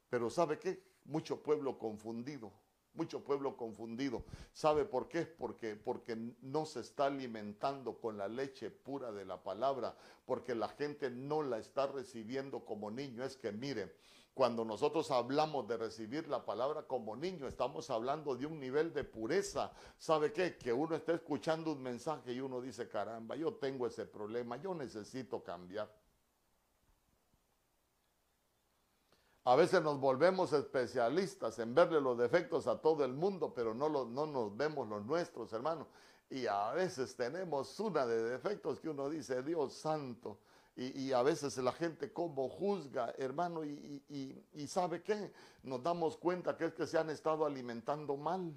[0.08, 0.82] Pero ¿sabe qué?
[1.04, 2.52] Mucho pueblo confundido,
[2.94, 4.24] mucho pueblo confundido.
[4.52, 5.22] ¿Sabe por qué?
[5.26, 10.68] Porque, porque no se está alimentando con la leche pura de la palabra, porque la
[10.68, 13.24] gente no la está recibiendo como niño.
[13.24, 13.94] Es que mire,
[14.36, 19.02] cuando nosotros hablamos de recibir la palabra como niño, estamos hablando de un nivel de
[19.02, 19.72] pureza.
[19.96, 20.58] ¿Sabe qué?
[20.58, 24.74] Que uno está escuchando un mensaje y uno dice, caramba, yo tengo ese problema, yo
[24.74, 25.90] necesito cambiar.
[29.46, 33.88] A veces nos volvemos especialistas en verle los defectos a todo el mundo, pero no,
[33.88, 35.86] no nos vemos los nuestros, hermanos.
[36.28, 40.40] Y a veces tenemos una de defectos que uno dice, Dios santo.
[40.74, 44.02] Y, a veces la gente como juzga, hermano, y,
[44.52, 45.32] y, sabe qué,
[45.62, 48.52] nos damos cuenta que es que se han estado alimentando mal.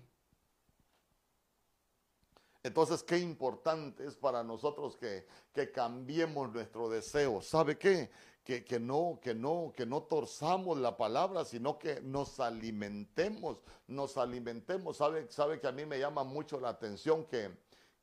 [2.63, 7.41] Entonces, qué importante es para nosotros que, que cambiemos nuestro deseo.
[7.43, 8.09] ¿Sabe qué?
[8.49, 14.97] Que, no, que no, que no torzamos la palabra, sino que nos alimentemos, nos alimentemos.
[14.97, 17.51] Sabe, sabe que a mí me llama mucho la atención que,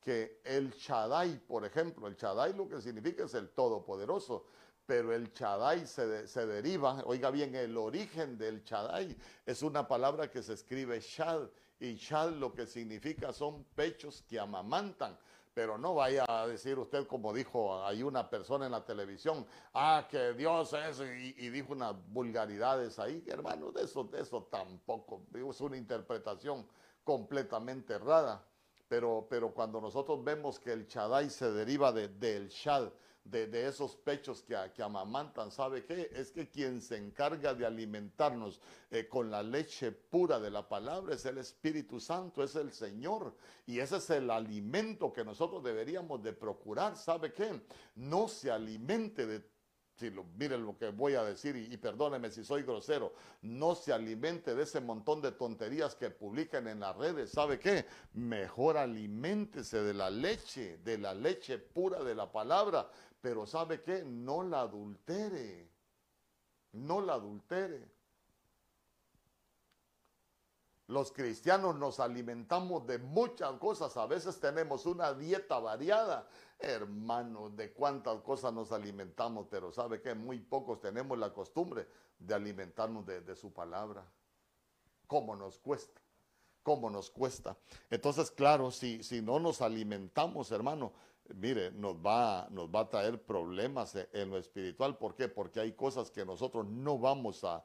[0.00, 4.46] que el Shaddai, por ejemplo, el Shaddai lo que significa es el Todopoderoso,
[4.86, 10.30] pero el Shaddai se, se, deriva, oiga bien, el origen del Shaddai es una palabra
[10.30, 11.48] que se escribe Shad,
[11.80, 15.18] y Shad lo que significa son pechos que amamantan.
[15.56, 20.06] Pero no vaya a decir usted, como dijo hay una persona en la televisión, ah,
[20.06, 25.60] que Dios es, y, dijo unas vulgaridades ahí, hermano, de eso, de eso tampoco, es
[25.62, 26.66] una interpretación
[27.02, 28.44] completamente errada.
[28.86, 32.90] Pero, pero cuando nosotros vemos que el Chadai se deriva de, del Shad,
[33.30, 36.10] de, esos pechos que, amamantan, ¿sabe qué?
[36.12, 38.60] Es que quien se encarga de alimentarnos
[38.90, 43.34] eh, con la leche pura de la palabra es el Espíritu Santo, es el Señor.
[43.66, 47.60] Y ese es el alimento que nosotros deberíamos de procurar, ¿sabe qué?
[47.94, 49.55] No se alimente de
[49.96, 53.74] si lo, miren lo que voy a decir y, y, perdóneme si soy grosero, no
[53.74, 57.30] se alimente de ese montón de tonterías que publican en las redes.
[57.30, 57.86] ¿Sabe qué?
[58.12, 62.88] Mejor aliméntese de la leche, de la leche pura de la palabra,
[63.20, 64.04] pero ¿sabe qué?
[64.04, 65.68] No la adultere.
[66.72, 67.96] No la adultere.
[70.88, 73.96] Los cristianos nos alimentamos de muchas cosas.
[73.96, 76.28] A veces tenemos una dieta variada.
[76.58, 81.86] Hermano, de cuántas cosas nos alimentamos, pero sabe que muy pocos tenemos la costumbre
[82.18, 84.04] de alimentarnos de, su palabra.
[85.06, 86.00] ¿Cómo nos cuesta?
[86.62, 87.56] ¿Cómo nos cuesta?
[87.90, 90.92] Entonces, claro, si, no nos alimentamos, hermano,
[91.34, 94.96] mire, nos va, nos va a traer problemas e, en, lo espiritual.
[94.96, 95.28] ¿Por qué?
[95.28, 97.64] Porque hay cosas que nosotros no vamos a,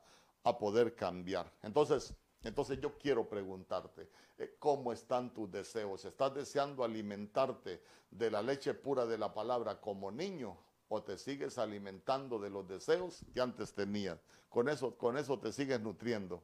[0.60, 1.52] poder cambiar.
[1.62, 6.06] Entonces, entonces yo quiero preguntarte, eh, ¿cómo están tus deseos?
[6.06, 10.58] ¿Estás deseando alimentarte de la leche pura de la palabra como niño
[10.90, 14.20] o te sigues alimentando de los deseos que antes tenías?
[14.50, 16.44] Con eso, con eso te sigues nutriendo.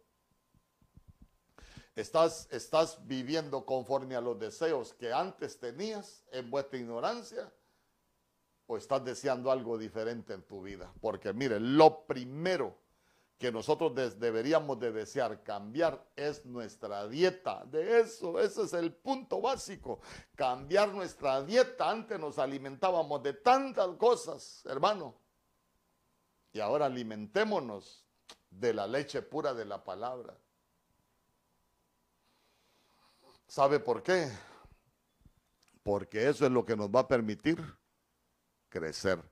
[1.95, 7.51] Estás, estás viviendo conforme a los deseos que antes tenías en vuestra ignorancia
[8.67, 10.93] o estás deseando algo diferente en tu vida.
[11.01, 12.77] Porque mire, lo primero
[13.37, 17.63] que nosotros deberíamos de desear cambiar es nuestra dieta.
[17.65, 19.99] De eso, ese es el punto básico.
[20.35, 21.89] Cambiar nuestra dieta.
[21.89, 25.21] Antes nos alimentábamos de tantas cosas, hermano.
[26.51, 28.07] Y ahora alimentémonos
[28.49, 30.35] de la leche pura de la palabra.
[33.47, 34.31] ¿Sabe por qué?
[35.83, 37.63] Porque eso es lo que nos va a permitir
[38.67, 39.23] crecer.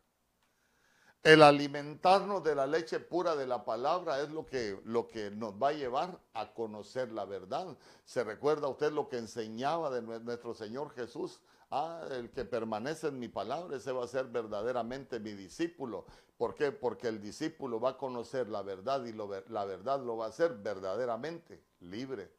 [1.25, 5.55] El alimentarnos de la leche pura de la palabra es lo que, lo que nos
[5.55, 7.75] va a llevar a conocer la verdad.
[8.05, 13.19] ¿Se recuerda usted lo que enseñaba de nuestro Señor Jesús Ah, el que permanece en
[13.19, 16.05] mi palabra, ese va a ser verdaderamente mi discípulo.
[16.37, 16.71] ¿Por qué?
[16.71, 20.53] Porque el discípulo va a conocer la verdad y la verdad lo va a hacer
[20.55, 22.31] verdaderamente libre.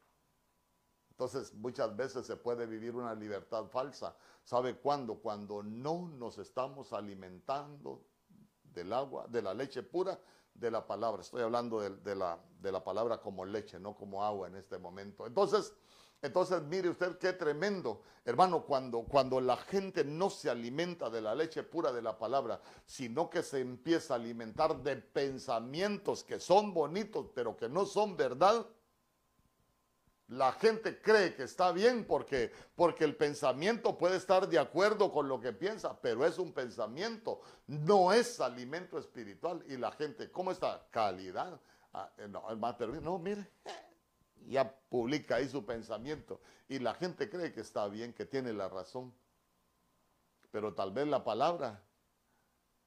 [1.09, 4.15] Entonces muchas veces se puede vivir una libertad falsa.
[4.43, 5.15] ¿Sabe cuándo?
[5.15, 8.01] Cuando no nos estamos alimentando
[8.73, 10.19] del agua, de la leche pura
[10.53, 11.21] de la palabra.
[11.21, 15.25] Estoy hablando de, la, de la palabra como leche, no como agua en este momento.
[15.27, 15.73] Entonces,
[16.21, 21.35] entonces, mire usted qué tremendo, hermano, cuando, cuando la gente no se alimenta de la
[21.35, 26.73] leche pura de la palabra, sino que se empieza a alimentar de pensamientos que son
[26.73, 28.65] bonitos, pero que no son verdad.
[30.29, 35.29] La gente cree que está bien porque, porque el pensamiento puede estar de acuerdo con
[35.29, 39.63] lo que piensa, pero es un pensamiento, no es alimento espiritual.
[39.69, 40.85] Y la gente, ¿cómo está?
[40.91, 41.59] Calidad.
[41.93, 42.43] Ah, eh, no,
[43.01, 43.49] no, mire,
[44.47, 48.67] ya publica ahí su pensamiento y la gente cree que está bien, que tiene la
[48.67, 49.13] razón.
[50.51, 51.81] Pero tal vez la palabra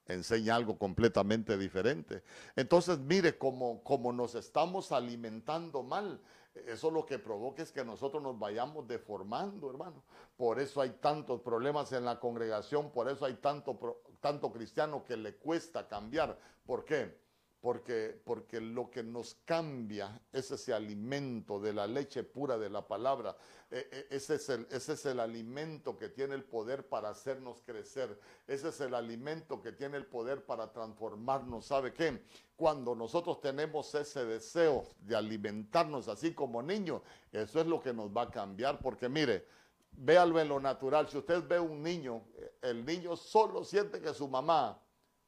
[0.06, 2.22] enseña algo completamente diferente.
[2.56, 6.20] Entonces, mire, como, como nos estamos alimentando mal,
[6.54, 10.02] eso lo que provoca es que nosotros nos vayamos deformando, hermano.
[10.36, 15.16] Por eso hay tantos problemas en la congregación, por eso hay tanto, tanto cristiano que
[15.16, 16.38] le cuesta cambiar.
[16.66, 17.20] ¿Por qué?
[17.60, 22.86] Porque, porque lo que nos cambia es ese alimento de la leche pura de la
[22.86, 23.36] palabra.
[23.70, 27.60] E, e, ese, es el, ese es el alimento que tiene el poder para hacernos
[27.60, 28.18] crecer.
[28.46, 31.66] Ese es el alimento que tiene el poder para transformarnos.
[31.66, 32.24] ¿Sabe qué?
[32.56, 38.08] Cuando nosotros tenemos ese deseo de alimentarnos así como niños, eso es lo que nos
[38.10, 38.80] va a cambiar.
[38.80, 39.46] Porque mire,
[39.92, 41.10] véalo en lo natural.
[41.10, 42.22] Si usted ve un niño,
[42.62, 44.80] el niño solo siente que su mamá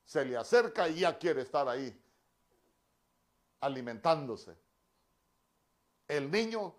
[0.03, 2.02] se le acerca y ya quiere estar ahí
[3.63, 4.59] alimentándose.
[6.07, 6.75] El niño,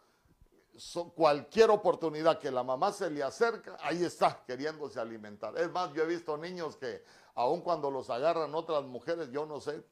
[1.15, 5.57] cualquier oportunidad que la mamá se le acerca, ahí está queriéndose alimentar.
[5.57, 7.03] Es más, yo he visto niños que
[7.35, 9.83] aun cuando los agarran otras mujeres, yo no sé,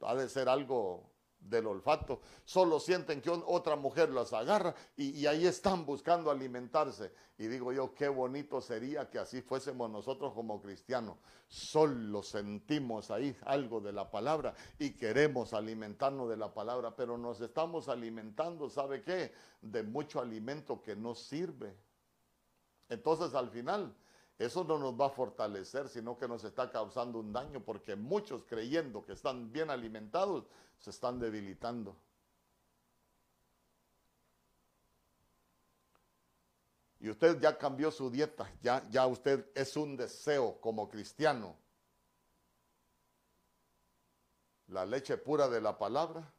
[0.00, 1.11] ha de ser algo
[1.42, 7.12] del olfato, solo sienten que otra mujer las agarra y, ahí están buscando alimentarse.
[7.38, 11.16] Y digo yo, qué bonito sería que así fuésemos nosotros como cristianos.
[11.48, 17.40] Solo sentimos ahí algo de la palabra y queremos alimentarnos de la palabra, pero nos
[17.40, 19.32] estamos alimentando, ¿sabe qué?
[19.60, 21.76] De mucho alimento que no sirve.
[22.88, 23.94] Entonces al final
[24.42, 28.44] eso no nos va a fortalecer, sino que nos está causando un daño porque muchos
[28.44, 30.44] creyendo que están bien alimentados
[30.78, 31.96] se están debilitando.
[37.00, 41.56] Y usted ya cambió su dieta, ya, ya usted es un deseo como cristiano.
[44.68, 46.32] La leche pura de la palabra,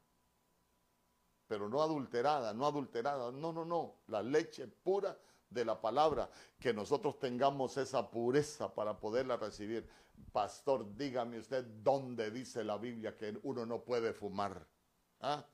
[1.47, 5.17] pero no adulterada, no adulterada, no, no, no, la leche pura
[5.53, 6.29] de la palabra,
[6.59, 9.87] que nosotros tengamos esa pureza para poderla recibir.
[10.31, 14.65] Pastor, dígame usted dónde dice la Biblia que uno no puede fumar.
[15.19, 15.45] ¿Ah?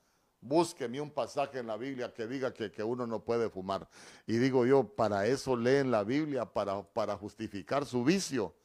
[0.41, 3.87] Búsqueme un pasaje en la Biblia que diga que, uno no puede fumar.
[4.25, 8.55] Y digo yo, para eso leen la Biblia, para, para justificar su vicio.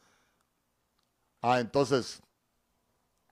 [1.43, 2.23] Ah, entonces,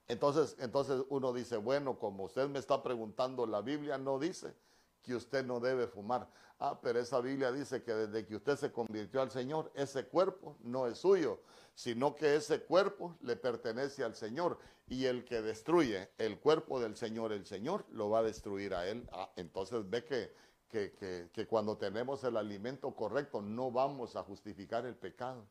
[0.07, 4.53] entonces, entonces uno dice, bueno, como usted me está preguntando, la Biblia no dice
[5.01, 6.27] que usted no debe fumar.
[6.65, 10.55] Ah, pero esa Biblia dice que desde que usted se convirtió al Señor, ese cuerpo
[10.61, 11.41] no es suyo,
[11.75, 14.57] sino que ese cuerpo le pertenece al Señor.
[14.87, 18.87] Y el que destruye el cuerpo del Señor, el Señor lo va a destruir a
[18.87, 19.05] él.
[19.11, 20.33] Ah, entonces ve que,
[20.69, 25.45] que, que cuando tenemos el alimento correcto no vamos a justificar el pecado.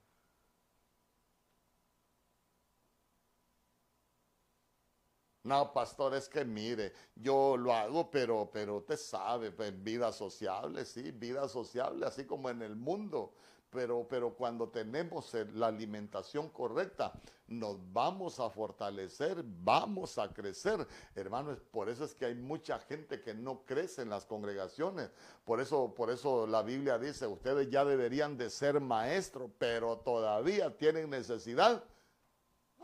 [5.44, 10.84] No, pastor, es que mire, yo lo hago, pero, pero usted sabe, pues, vida sociable,
[10.84, 13.34] sí, vida sociable, así como en el mundo.
[13.70, 17.12] Pero, pero cuando tenemos la alimentación correcta,
[17.48, 20.86] nos vamos a fortalecer, vamos a crecer.
[21.14, 25.10] Hermanos, por eso es que hay mucha gente que no crece en las congregaciones.
[25.44, 30.76] Por eso, por eso la Biblia dice, ustedes ya deberían de ser maestros, pero todavía
[30.76, 31.82] tienen necesidad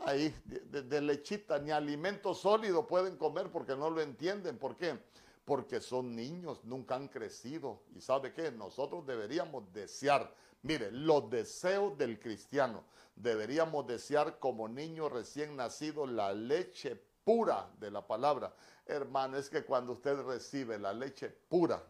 [0.05, 4.57] ahí de, lechita, ni alimento sólido pueden comer porque no lo entienden.
[4.57, 4.97] ¿Por qué?
[5.45, 7.81] Porque son niños, nunca han crecido.
[7.95, 8.51] ¿Y sabe qué?
[8.51, 12.83] Nosotros deberíamos desear, mire, los deseos del cristiano,
[13.15, 18.53] deberíamos desear como niño recién nacido la leche pura de la palabra.
[18.85, 21.83] Hermano, es que cuando usted recibe la leche pura,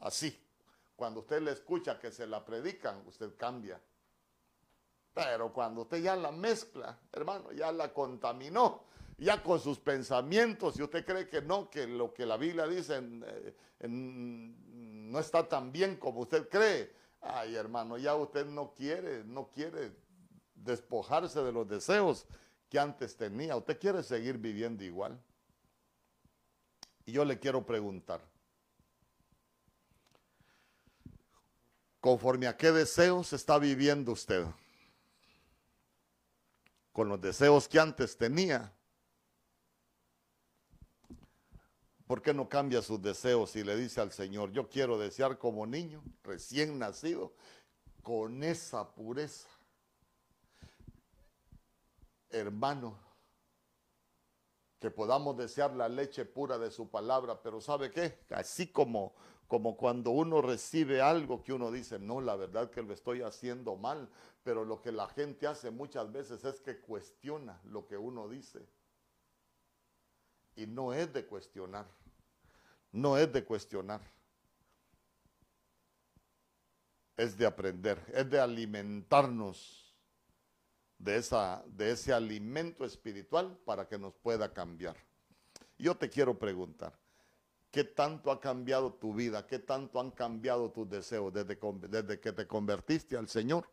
[0.00, 0.38] así,
[0.94, 3.80] cuando usted le escucha que se la predican, usted cambia.
[5.16, 8.84] Pero cuando usted ya la mezcla, hermano, ya la contaminó,
[9.16, 13.00] ya con sus pensamientos, y usted cree que no, que lo que la Biblia dice
[13.80, 16.94] no está tan bien como usted cree,
[17.28, 19.90] Ay, hermano, ya usted no quiere, no quiere
[20.54, 22.26] despojarse de los deseos
[22.68, 23.56] que antes tenía.
[23.56, 25.18] Usted quiere seguir viviendo igual.
[27.04, 28.20] Y yo le quiero preguntar,
[32.00, 34.46] ¿conforme a qué deseos está viviendo usted?
[36.96, 38.72] ¿Con los deseos que antes tenía?
[42.06, 45.66] ¿Por qué no cambia sus deseos y le dice al Señor, yo quiero desear como
[45.66, 47.34] niño, recién nacido,
[48.02, 49.46] con esa pureza?
[52.30, 52.98] Hermano,
[54.78, 58.24] que podamos desear la leche pura de su palabra, pero ¿sabe qué?
[58.30, 59.14] Así como,
[59.46, 63.76] como cuando uno recibe algo que uno dice, no, la verdad que lo estoy haciendo
[63.76, 64.08] mal,
[64.42, 68.66] pero lo que la gente hace muchas veces es que cuestiona lo que uno dice.
[70.56, 71.86] Y no es de cuestionar,
[72.92, 74.00] no es de cuestionar,
[77.16, 79.94] es de aprender, es de alimentarnos
[80.98, 84.96] de, esa, de ese alimento espiritual para que nos pueda cambiar.
[85.78, 86.98] Yo te quiero preguntar,
[87.76, 89.46] ¿qué tanto ha cambiado tu vida?
[89.46, 91.58] ¿Qué tanto han cambiado tus deseos desde,
[92.18, 93.68] que te convertiste al Señor?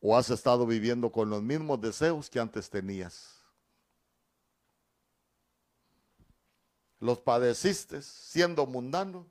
[0.00, 3.42] ¿O has estado viviendo con los mismos deseos que antes tenías?
[6.98, 9.26] Los padeciste siendo mundano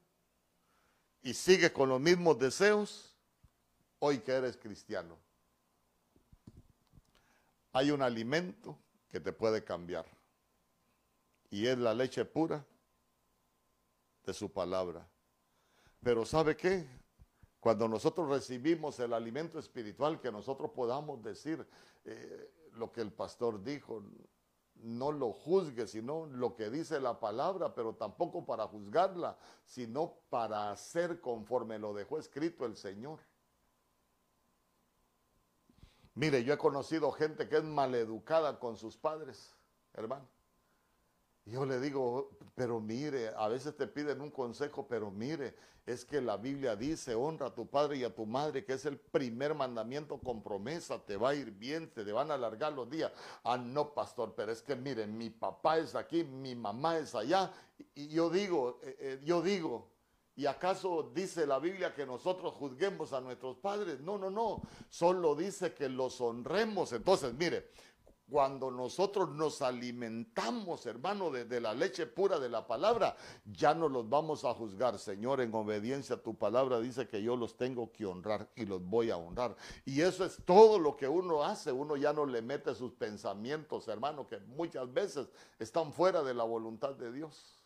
[1.23, 3.17] y sigue con los mismos deseos
[3.97, 5.17] hoy que eres cristiano
[7.71, 8.77] hay un alimento
[9.09, 10.05] que te puede cambiar.
[11.49, 12.63] Y es la leche pura
[14.25, 15.07] de su palabra.
[16.01, 16.87] Pero ¿sabe qué?
[17.59, 21.65] Cuando nosotros recibimos el alimento espiritual, que nosotros podamos decir
[22.03, 24.03] eh, lo que el pastor dijo,
[24.75, 30.71] no lo juzgue, sino lo que dice la palabra, pero tampoco para juzgarla, sino para
[30.71, 33.19] hacer conforme lo dejó escrito el Señor.
[36.15, 39.55] Mire, yo he conocido gente que es maleducada con sus padres,
[39.93, 40.27] hermano.
[41.45, 46.21] Yo le digo, pero mire, a veces te piden un consejo, pero mire, es que
[46.21, 49.53] la Biblia dice, honra a tu padre y a tu madre, que es el primer
[49.53, 53.11] mandamiento con promesa, te va a ir bien, te van a alargar los días.
[53.43, 57.51] Ah, no, pastor, pero es que mire, mi papá es aquí, mi mamá es allá.
[57.93, 59.93] Y yo digo, eh, eh, yo digo,
[60.35, 63.99] ¿Y acaso dice la Biblia que nosotros juzguemos a nuestros padres?
[63.99, 64.63] No, no, no.
[64.89, 66.91] Solo dice que los honremos.
[66.91, 67.69] Entonces, mire,
[68.33, 73.15] cuando nosotros nos alimentamos, hermano, de, la leche pura de la palabra,
[73.45, 74.97] ya no los vamos a juzgar.
[74.97, 78.83] Señor, en obediencia a tu palabra dice que yo los tengo que honrar y los
[78.83, 79.55] voy a honrar.
[79.85, 81.71] Y eso es todo lo que uno hace.
[81.71, 85.27] Uno ya no le mete sus pensamientos, hermano, que muchas veces
[85.59, 87.62] están fuera de la voluntad de Dios.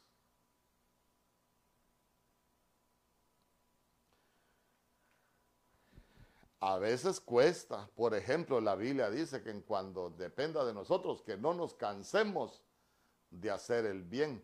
[6.59, 7.87] A veces cuesta.
[7.95, 12.63] Por ejemplo, la Biblia dice que cuando dependa de nosotros, que no nos cansemos
[13.29, 14.43] de hacer el bien.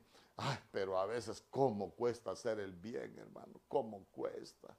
[0.71, 3.61] Pero a veces, ¿cómo cuesta hacer el bien, hermano?
[3.67, 4.75] ¿Cómo cuesta?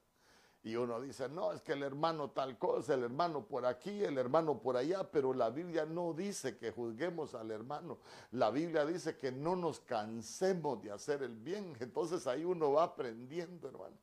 [0.63, 4.17] Y uno dice, no, es que el hermano tal cosa, el hermano por aquí, el
[4.17, 7.99] hermano por allá, pero la Biblia no dice que juzguemos al hermano.
[8.31, 11.77] La Biblia dice que no nos cansemos de hacer el bien.
[11.79, 13.95] Entonces ahí uno va aprendiendo, hermano.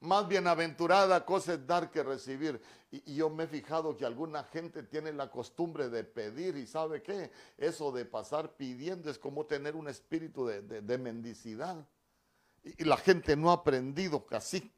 [0.00, 2.60] Más bienaventurada cosa es dar que recibir.
[2.90, 7.02] Y, yo me he fijado que alguna gente tiene la costumbre de pedir y sabe
[7.02, 11.84] qué, eso de pasar pidiendo es como tener un espíritu de, mendicidad.
[12.62, 14.72] Y, y la gente no ha aprendido casi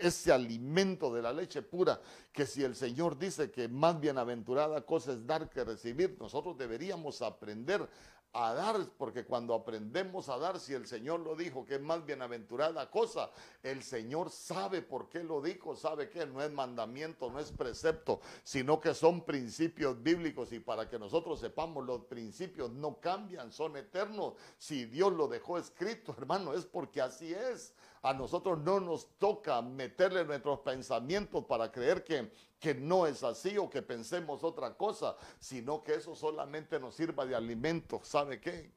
[0.00, 2.00] ese alimento de la leche pura,
[2.32, 7.20] que si el Señor dice que más bienaventurada cosa es dar que recibir, nosotros deberíamos
[7.20, 7.86] aprender
[8.34, 12.04] a dar, porque cuando aprendemos a dar, si el Señor lo dijo, que es más
[12.06, 13.30] bienaventurada cosa,
[13.62, 18.20] el Señor sabe por qué lo dijo, sabe que no es mandamiento, no es precepto,
[18.42, 23.76] sino que son principios bíblicos y para que nosotros sepamos, los principios no cambian, son
[23.76, 24.34] eternos.
[24.56, 27.74] Si Dios lo dejó escrito, hermano, es porque así es.
[28.00, 32.32] A nosotros no nos toca meterle nuestros pensamientos para creer que,
[32.62, 37.26] que no es así o que pensemos otra cosa, sino que eso solamente nos sirva
[37.26, 38.00] de alimento.
[38.04, 38.72] ¿Sabe qué?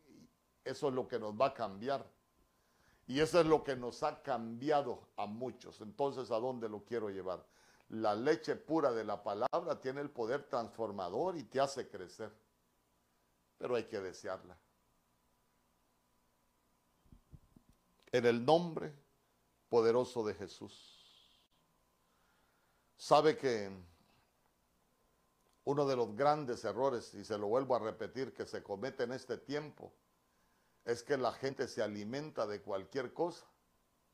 [0.64, 2.04] Eso es lo que nos va a cambiar.
[3.06, 5.82] Y eso es lo que nos ha cambiado a muchos.
[5.82, 7.46] Entonces, ¿a dónde lo quiero llevar?
[7.90, 12.32] La leche pura de la palabra tiene el poder transformador y te hace crecer.
[13.60, 14.58] Pero hay que desearla.
[18.12, 18.92] En el nombre
[19.70, 20.95] poderoso de Jesús.
[22.98, 23.70] Sabe que
[25.66, 29.12] uno de los grandes errores, y se lo vuelvo a repetir, que se comete en
[29.12, 29.92] este tiempo,
[30.86, 33.46] es que la gente se alimenta de cualquier cosa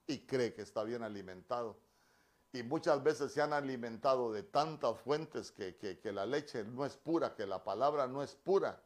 [0.07, 1.77] y cree que está bien alimentado.
[2.53, 6.97] Y muchas veces se han alimentado de tantas fuentes que, que la leche no es
[6.97, 8.81] pura, que la palabra no es pura.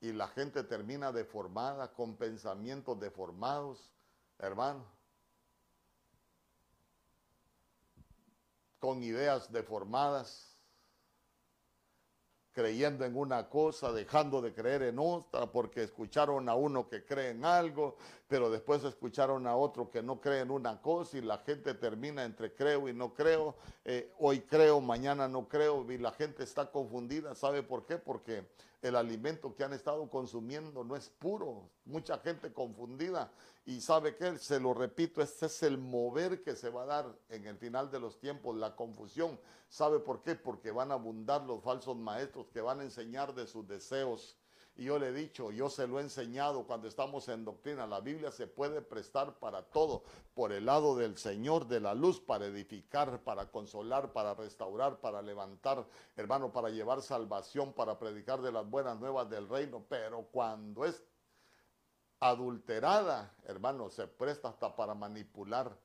[0.00, 3.92] Y la gente termina deformada, con pensamientos deformados,
[4.38, 4.93] hermano.
[8.84, 10.58] Con ideas deformadas
[12.52, 17.30] creyendo en una cosa, dejando de creer en otra, porque escucharon a uno que cree
[17.30, 17.96] en algo,
[18.28, 22.24] pero después escucharon a otro que no cree en una cosa y la gente termina
[22.24, 23.56] entre creo y no creo,
[23.86, 27.34] eh, hoy creo, mañana no creo y la gente está confundida.
[27.34, 27.96] ¿Sabe por qué?
[27.96, 28.46] Porque
[28.84, 31.70] el alimento que han estado consumiendo no es puro.
[31.86, 33.32] Mucha gente confundida.
[33.64, 37.18] Y sabe que, se lo repito, este es el mover que se va a dar
[37.30, 39.40] en el final de los tiempos, la confusión.
[39.70, 40.34] ¿Sabe por qué?
[40.34, 44.36] Porque van a abundar los falsos maestros que van a enseñar de sus deseos
[44.76, 48.00] y yo le he dicho, yo se lo he enseñado cuando estamos en doctrina, la
[48.00, 50.02] Biblia se puede prestar para todo,
[50.34, 55.22] por el lado del Señor de la luz, para edificar, para consolar, para restaurar, para
[55.22, 60.84] levantar, hermano, para llevar salvación, para predicar de las buenas nuevas del reino, pero cuando
[60.84, 61.04] es
[62.18, 65.76] adulterada, hermano, se presta hasta para manipular.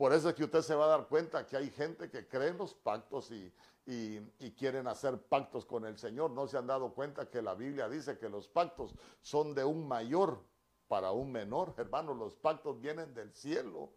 [0.00, 2.48] Por eso es que usted se va a dar cuenta que hay gente que cree
[2.48, 3.52] en los pactos y,
[3.84, 6.30] y, quieren hacer pactos con el Señor.
[6.30, 9.86] No se han dado cuenta que la Biblia dice que los pactos son de un
[9.86, 10.42] mayor
[10.88, 11.74] para un menor.
[11.76, 13.92] Hermano, los pactos vienen del cielo.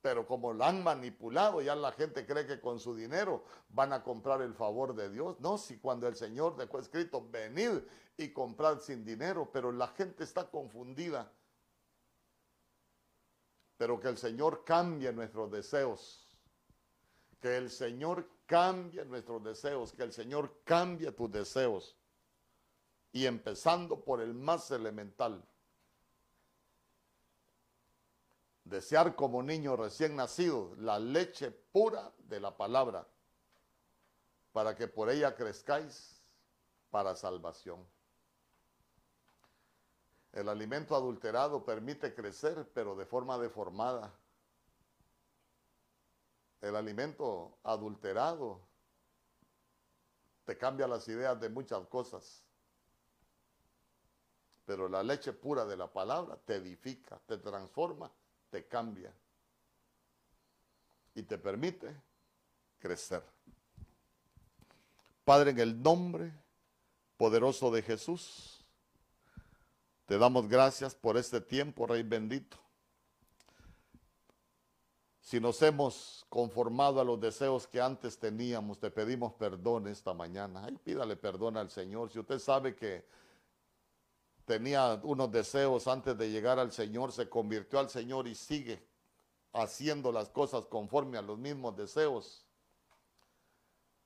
[0.00, 4.02] Pero como la han manipulado, ya la gente cree que con su dinero van a
[4.02, 5.38] comprar el favor de Dios.
[5.40, 7.82] No, si cuando el Señor dejó escrito, venid
[8.16, 11.30] y comprad sin dinero, pero la gente está confundida.
[13.80, 16.20] Pero que el Señor cambie nuestros deseos
[17.40, 21.96] que el Señor cambie nuestros deseos, que el Señor cambie tus deseos.
[23.12, 25.42] Y empezando por el más elemental.
[28.64, 33.08] Desear como niño recién nacido la leche pura de la palabra,
[34.52, 36.22] para que por ella crezcáis
[36.90, 37.84] para salvación.
[40.32, 44.12] El alimento adulterado permite crecer, pero de forma deformada
[46.60, 48.60] el alimento adulterado
[50.44, 52.42] te cambia las ideas de muchas cosas.
[54.66, 58.10] Pero la leche pura de la palabra te edifica, te transforma,
[58.50, 59.12] te cambia
[61.14, 61.94] y te permite
[62.78, 63.22] crecer.
[65.24, 66.32] Padre, en el nombre
[67.16, 68.59] poderoso de Jesús,
[70.10, 72.56] te damos gracias por este tiempo, Rey bendito.
[75.20, 80.64] Si nos hemos conformado a los deseos que antes teníamos, te pedimos perdón esta mañana.
[80.64, 82.10] Ay, pídale perdón al Señor.
[82.10, 83.06] Si usted sabe que
[84.46, 88.84] tenía unos deseos antes de llegar al Señor, se convirtió al Señor y sigue
[89.52, 92.44] haciendo las cosas conforme a los mismos deseos.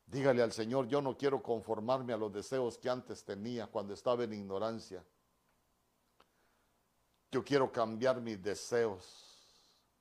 [0.05, 4.25] Dígale al Señor, yo no quiero conformarme a los deseos que antes tenía cuando estaba
[4.25, 5.03] en ignorancia.
[7.35, 9.05] Yo quiero cambiar mis deseos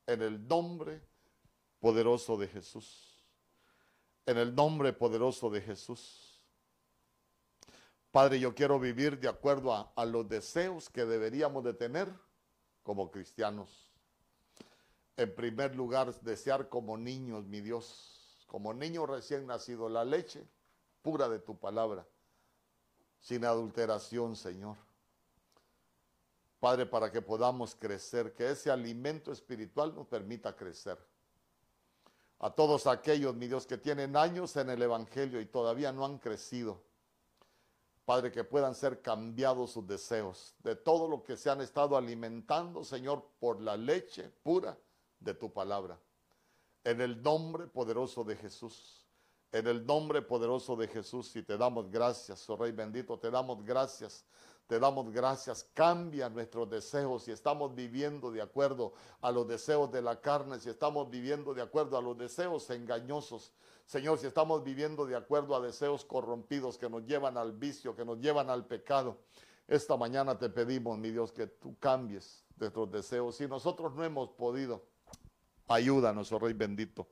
[0.06, 1.02] en el nombre
[1.80, 3.26] poderoso de Jesús.
[4.28, 6.40] En el nombre poderoso de Jesús.
[8.12, 12.08] Padre, yo quiero vivir de acuerdo a, los deseos que deberíamos de tener
[12.84, 13.90] como cristianos.
[15.18, 20.48] En primer lugar, desear como niños, mi Dios, como niño recién nacido, la leche
[21.02, 22.06] pura de tu palabra,
[23.20, 24.78] sin adulteración, Señor.
[26.64, 30.98] Padre, para que podamos crecer, que ese alimento espiritual nos permita crecer
[32.40, 36.20] a todos aquellos, mi Dios, que tienen años en el Evangelio y todavía no han
[36.20, 36.82] crecido.
[38.06, 42.86] Padre, que puedan ser cambiados sus deseos de todo lo que se han estado alimentando,
[42.86, 44.78] Señor, por la leche pura
[45.20, 46.00] de tu palabra.
[46.86, 49.06] En el nombre poderoso de Jesús.
[49.52, 51.36] En el nombre poderoso de Jesús.
[51.36, 54.24] Y te damos gracias, oh Rey bendito, te damos gracias
[54.68, 55.70] te damos gracias.
[55.74, 60.70] Cambia nuestros deseos si estamos viviendo de acuerdo a los deseos de la carne, si
[60.70, 63.52] estamos viviendo de acuerdo a los deseos engañosos.
[63.86, 68.06] Señor, si estamos viviendo de acuerdo a deseos corrompidos que nos llevan al vicio, que
[68.06, 69.18] nos llevan al pecado.
[69.68, 73.36] Esta mañana te pedimos, mi Dios, que tú cambies nuestros deseos.
[73.36, 74.84] Si nosotros no hemos podido,
[75.68, 77.08] ayúdanos, oh Rey bendito.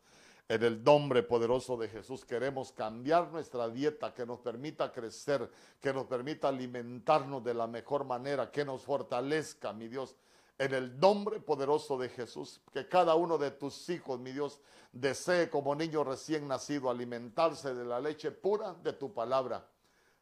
[0.47, 5.49] En el nombre poderoso de Jesús queremos cambiar nuestra dieta que nos permita crecer,
[5.79, 10.15] que nos permita alimentarnos de la mejor manera, que nos fortalezca, mi Dios.
[10.57, 14.59] En el nombre poderoso de Jesús, que cada uno de tus hijos, mi Dios,
[14.91, 19.65] desee como niño recién nacido alimentarse de la leche pura de tu palabra.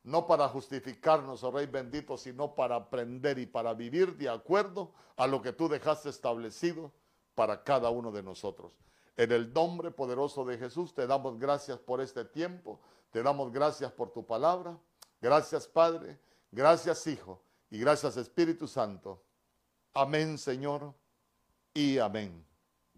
[0.03, 5.27] no para justificarnos, oh Rey bendito, sino para aprender y para vivir de acuerdo a
[5.27, 6.91] lo que tú dejaste establecido
[7.35, 8.71] para cada uno de nosotros.
[9.19, 12.79] En el nombre poderoso de Jesús te damos gracias por este tiempo,
[13.11, 14.79] te damos gracias por tu palabra.
[15.19, 16.17] Gracias Padre,
[16.49, 19.21] gracias Hijo y gracias Espíritu Santo.
[19.93, 20.93] Amén Señor
[21.73, 22.48] y amén.